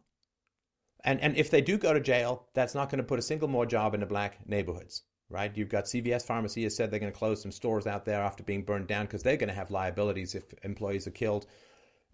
And, 1.04 1.20
and 1.20 1.36
if 1.36 1.50
they 1.50 1.60
do 1.60 1.76
go 1.76 1.92
to 1.92 2.00
jail, 2.00 2.46
that's 2.54 2.74
not 2.74 2.88
going 2.88 2.96
to 2.96 3.06
put 3.06 3.18
a 3.18 3.22
single 3.22 3.48
more 3.48 3.66
job 3.66 3.92
in 3.92 4.00
the 4.00 4.06
black 4.06 4.38
neighborhoods, 4.48 5.02
right? 5.30 5.56
You've 5.56 5.68
got 5.68 5.84
CVS 5.84 6.26
Pharmacy 6.26 6.64
has 6.64 6.76
said 6.76 6.90
they're 6.90 7.00
going 7.00 7.12
to 7.12 7.18
close 7.18 7.40
some 7.40 7.52
stores 7.52 7.86
out 7.86 8.04
there 8.04 8.20
after 8.20 8.42
being 8.42 8.62
burned 8.62 8.88
down 8.88 9.06
because 9.06 9.22
they're 9.22 9.36
going 9.36 9.48
to 9.48 9.54
have 9.54 9.70
liabilities 9.70 10.34
if 10.34 10.44
employees 10.64 11.06
are 11.06 11.12
killed. 11.12 11.46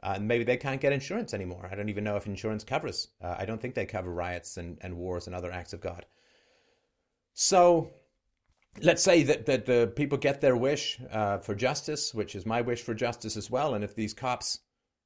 Uh, 0.03 0.19
maybe 0.21 0.45
they 0.45 0.59
can't 0.59 0.81
get 0.81 0.93
insurance 0.93 1.33
anymore. 1.33 1.69
I 1.71 1.75
don't 1.75 1.89
even 1.89 2.05
know 2.05 2.17
if 2.17 2.27
insurance 2.27 2.63
covers. 2.63 3.09
Uh, 3.21 3.35
I 3.39 3.47
don't 3.47 3.61
think 3.61 3.75
they 3.75 3.87
cover 3.87 4.13
riots 4.13 4.59
and, 4.59 4.79
and 4.83 4.97
wars 4.97 5.27
and 5.27 5.35
other 5.35 5.51
acts 5.51 5.73
of 5.73 5.81
God. 5.81 6.05
So 7.33 7.91
let's 8.83 9.03
say 9.03 9.23
that, 9.25 9.47
that 9.47 9.67
the 9.67 9.93
people 9.97 10.19
get 10.19 10.41
their 10.41 10.57
wish 10.57 11.01
uh, 11.11 11.39
for 11.39 11.55
justice, 11.55 12.15
which 12.15 12.35
is 12.35 12.47
my 12.47 12.61
wish 12.61 12.83
for 12.83 12.95
justice 12.95 13.37
as 13.37 13.51
well. 13.51 13.75
And 13.75 13.83
if 13.83 13.95
these 13.95 14.15
cops 14.15 14.61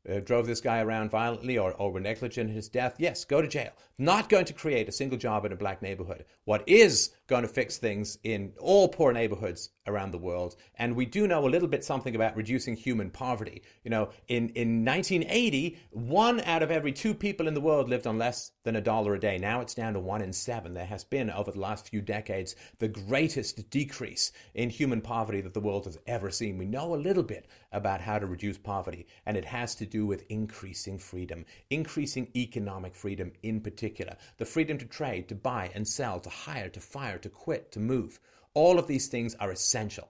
uh, 0.08 0.20
drove 0.20 0.46
this 0.46 0.60
guy 0.60 0.80
around 0.80 1.10
violently 1.10 1.58
or, 1.58 1.72
or 1.74 1.92
were 1.92 2.00
negligent 2.00 2.50
in 2.50 2.56
his 2.56 2.68
death, 2.68 2.96
yes, 2.98 3.24
go 3.24 3.40
to 3.40 3.48
jail. 3.48 3.72
Not 3.98 4.28
going 4.28 4.46
to 4.46 4.52
create 4.52 4.88
a 4.88 4.92
single 4.92 5.18
job 5.18 5.44
in 5.44 5.52
a 5.52 5.56
black 5.56 5.82
neighborhood. 5.82 6.24
What 6.44 6.64
is 6.66 7.10
going 7.30 7.42
to 7.42 7.48
fix 7.48 7.78
things 7.78 8.18
in 8.24 8.52
all 8.58 8.88
poor 8.88 9.12
neighborhoods 9.12 9.70
around 9.86 10.10
the 10.10 10.18
world, 10.18 10.56
and 10.74 10.94
we 10.94 11.06
do 11.06 11.26
know 11.28 11.46
a 11.46 11.48
little 11.48 11.68
bit 11.68 11.84
something 11.84 12.14
about 12.16 12.36
reducing 12.36 12.76
human 12.76 13.08
poverty. 13.08 13.62
You 13.84 13.90
know, 13.90 14.10
in, 14.28 14.48
in 14.50 14.84
1980, 14.84 15.78
one 15.90 16.40
out 16.40 16.62
of 16.62 16.70
every 16.70 16.92
two 16.92 17.14
people 17.14 17.46
in 17.46 17.54
the 17.54 17.60
world 17.60 17.88
lived 17.88 18.06
on 18.06 18.18
less 18.18 18.50
than 18.64 18.76
a 18.76 18.80
dollar 18.80 19.14
a 19.14 19.20
day. 19.20 19.38
Now 19.38 19.60
it's 19.60 19.74
down 19.74 19.94
to 19.94 20.00
one 20.00 20.22
in 20.22 20.32
seven. 20.32 20.74
There 20.74 20.84
has 20.84 21.04
been, 21.04 21.30
over 21.30 21.52
the 21.52 21.60
last 21.60 21.88
few 21.88 22.00
decades, 22.00 22.56
the 22.78 22.88
greatest 22.88 23.70
decrease 23.70 24.32
in 24.54 24.68
human 24.68 25.00
poverty 25.00 25.40
that 25.40 25.54
the 25.54 25.60
world 25.60 25.84
has 25.86 25.98
ever 26.08 26.30
seen. 26.30 26.58
We 26.58 26.66
know 26.66 26.94
a 26.94 26.96
little 26.96 27.22
bit 27.22 27.46
about 27.70 28.00
how 28.00 28.18
to 28.18 28.26
reduce 28.26 28.58
poverty, 28.58 29.06
and 29.24 29.36
it 29.36 29.44
has 29.44 29.76
to 29.76 29.86
do 29.86 30.04
with 30.04 30.24
increasing 30.28 30.98
freedom, 30.98 31.44
increasing 31.70 32.28
economic 32.34 32.96
freedom 32.96 33.32
in 33.44 33.60
particular, 33.60 34.16
the 34.38 34.44
freedom 34.44 34.78
to 34.78 34.84
trade, 34.86 35.28
to 35.28 35.36
buy 35.36 35.70
and 35.76 35.86
sell, 35.86 36.18
to 36.18 36.28
hire, 36.28 36.68
to 36.68 36.80
fire, 36.80 37.19
to 37.22 37.28
quit, 37.28 37.72
to 37.72 37.80
move. 37.80 38.20
All 38.54 38.78
of 38.78 38.86
these 38.86 39.08
things 39.08 39.34
are 39.36 39.50
essential 39.50 40.08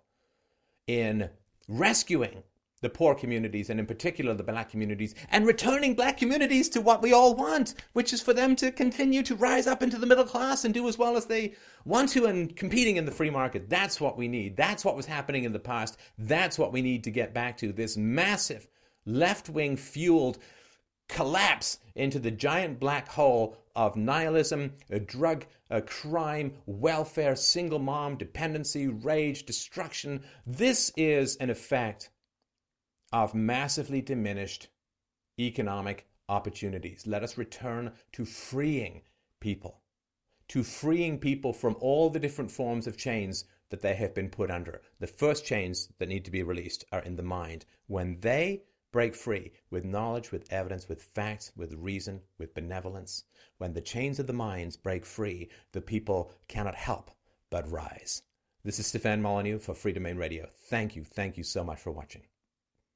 in 0.86 1.30
rescuing 1.68 2.42
the 2.80 2.88
poor 2.88 3.14
communities 3.14 3.68
and 3.68 3.78
in 3.78 3.86
particular 3.86 4.34
the 4.34 4.42
black 4.42 4.70
communities 4.70 5.14
and 5.30 5.46
returning 5.46 5.94
black 5.94 6.16
communities 6.16 6.68
to 6.70 6.80
what 6.80 7.02
we 7.02 7.12
all 7.12 7.34
want 7.34 7.74
which 7.92 8.12
is 8.12 8.22
for 8.22 8.32
them 8.32 8.56
to 8.56 8.72
continue 8.72 9.22
to 9.22 9.34
rise 9.34 9.66
up 9.66 9.82
into 9.82 9.98
the 9.98 10.06
middle 10.06 10.24
class 10.24 10.64
and 10.64 10.72
do 10.72 10.88
as 10.88 10.96
well 10.96 11.16
as 11.16 11.26
they 11.26 11.54
want 11.84 12.08
to 12.08 12.24
and 12.26 12.56
competing 12.56 12.96
in 12.96 13.04
the 13.04 13.12
free 13.12 13.30
market. 13.30 13.68
That's 13.68 14.00
what 14.00 14.16
we 14.16 14.28
need. 14.28 14.56
That's 14.56 14.84
what 14.84 14.96
was 14.96 15.06
happening 15.06 15.44
in 15.44 15.52
the 15.52 15.58
past. 15.58 15.98
That's 16.18 16.58
what 16.58 16.72
we 16.72 16.82
need 16.82 17.04
to 17.04 17.10
get 17.10 17.34
back 17.34 17.58
to. 17.58 17.72
This 17.72 17.96
massive 17.96 18.66
left-wing 19.04 19.76
fueled 19.76 20.38
collapse 21.08 21.78
into 21.94 22.18
the 22.18 22.30
giant 22.30 22.80
black 22.80 23.08
hole 23.08 23.56
of 23.74 23.96
nihilism, 23.96 24.74
a 24.90 24.98
drug, 24.98 25.46
a 25.70 25.80
crime, 25.80 26.54
welfare, 26.66 27.36
single 27.36 27.78
mom, 27.78 28.16
dependency, 28.16 28.88
rage, 28.88 29.46
destruction. 29.46 30.22
This 30.46 30.92
is 30.96 31.36
an 31.36 31.50
effect 31.50 32.10
of 33.12 33.34
massively 33.34 34.00
diminished 34.00 34.68
economic 35.38 36.06
opportunities. 36.28 37.06
Let 37.06 37.22
us 37.22 37.38
return 37.38 37.92
to 38.12 38.24
freeing 38.24 39.02
people, 39.40 39.80
to 40.48 40.62
freeing 40.62 41.18
people 41.18 41.52
from 41.52 41.76
all 41.80 42.10
the 42.10 42.20
different 42.20 42.50
forms 42.50 42.86
of 42.86 42.96
chains 42.96 43.44
that 43.70 43.82
they 43.82 43.94
have 43.94 44.14
been 44.14 44.28
put 44.28 44.50
under. 44.50 44.82
The 44.98 45.06
first 45.06 45.44
chains 45.44 45.88
that 45.98 46.08
need 46.08 46.24
to 46.24 46.30
be 46.30 46.42
released 46.42 46.84
are 46.92 47.02
in 47.02 47.16
the 47.16 47.22
mind. 47.22 47.66
When 47.86 48.18
they 48.20 48.62
break 48.92 49.14
free 49.14 49.52
with 49.70 49.84
knowledge, 49.84 50.32
with 50.32 50.52
evidence, 50.52 50.88
with 50.88 51.02
facts, 51.02 51.52
with 51.56 51.72
reason, 51.74 52.20
with 52.38 52.54
benevolence, 52.54 53.24
when 53.58 53.72
the 53.72 53.80
chains 53.80 54.18
of 54.18 54.26
the 54.26 54.32
minds 54.32 54.76
break 54.76 55.04
free, 55.04 55.48
the 55.72 55.80
people 55.80 56.32
cannot 56.48 56.74
help 56.74 57.10
but 57.50 57.70
rise. 57.70 58.22
This 58.64 58.78
is 58.78 58.86
Stefan 58.86 59.22
Molyneux 59.22 59.58
for 59.58 59.74
Freedomain 59.74 60.18
Radio. 60.18 60.48
Thank 60.68 60.96
you, 60.96 61.04
thank 61.04 61.36
you 61.36 61.44
so 61.44 61.64
much 61.64 61.78
for 61.78 61.90
watching. 61.90 62.29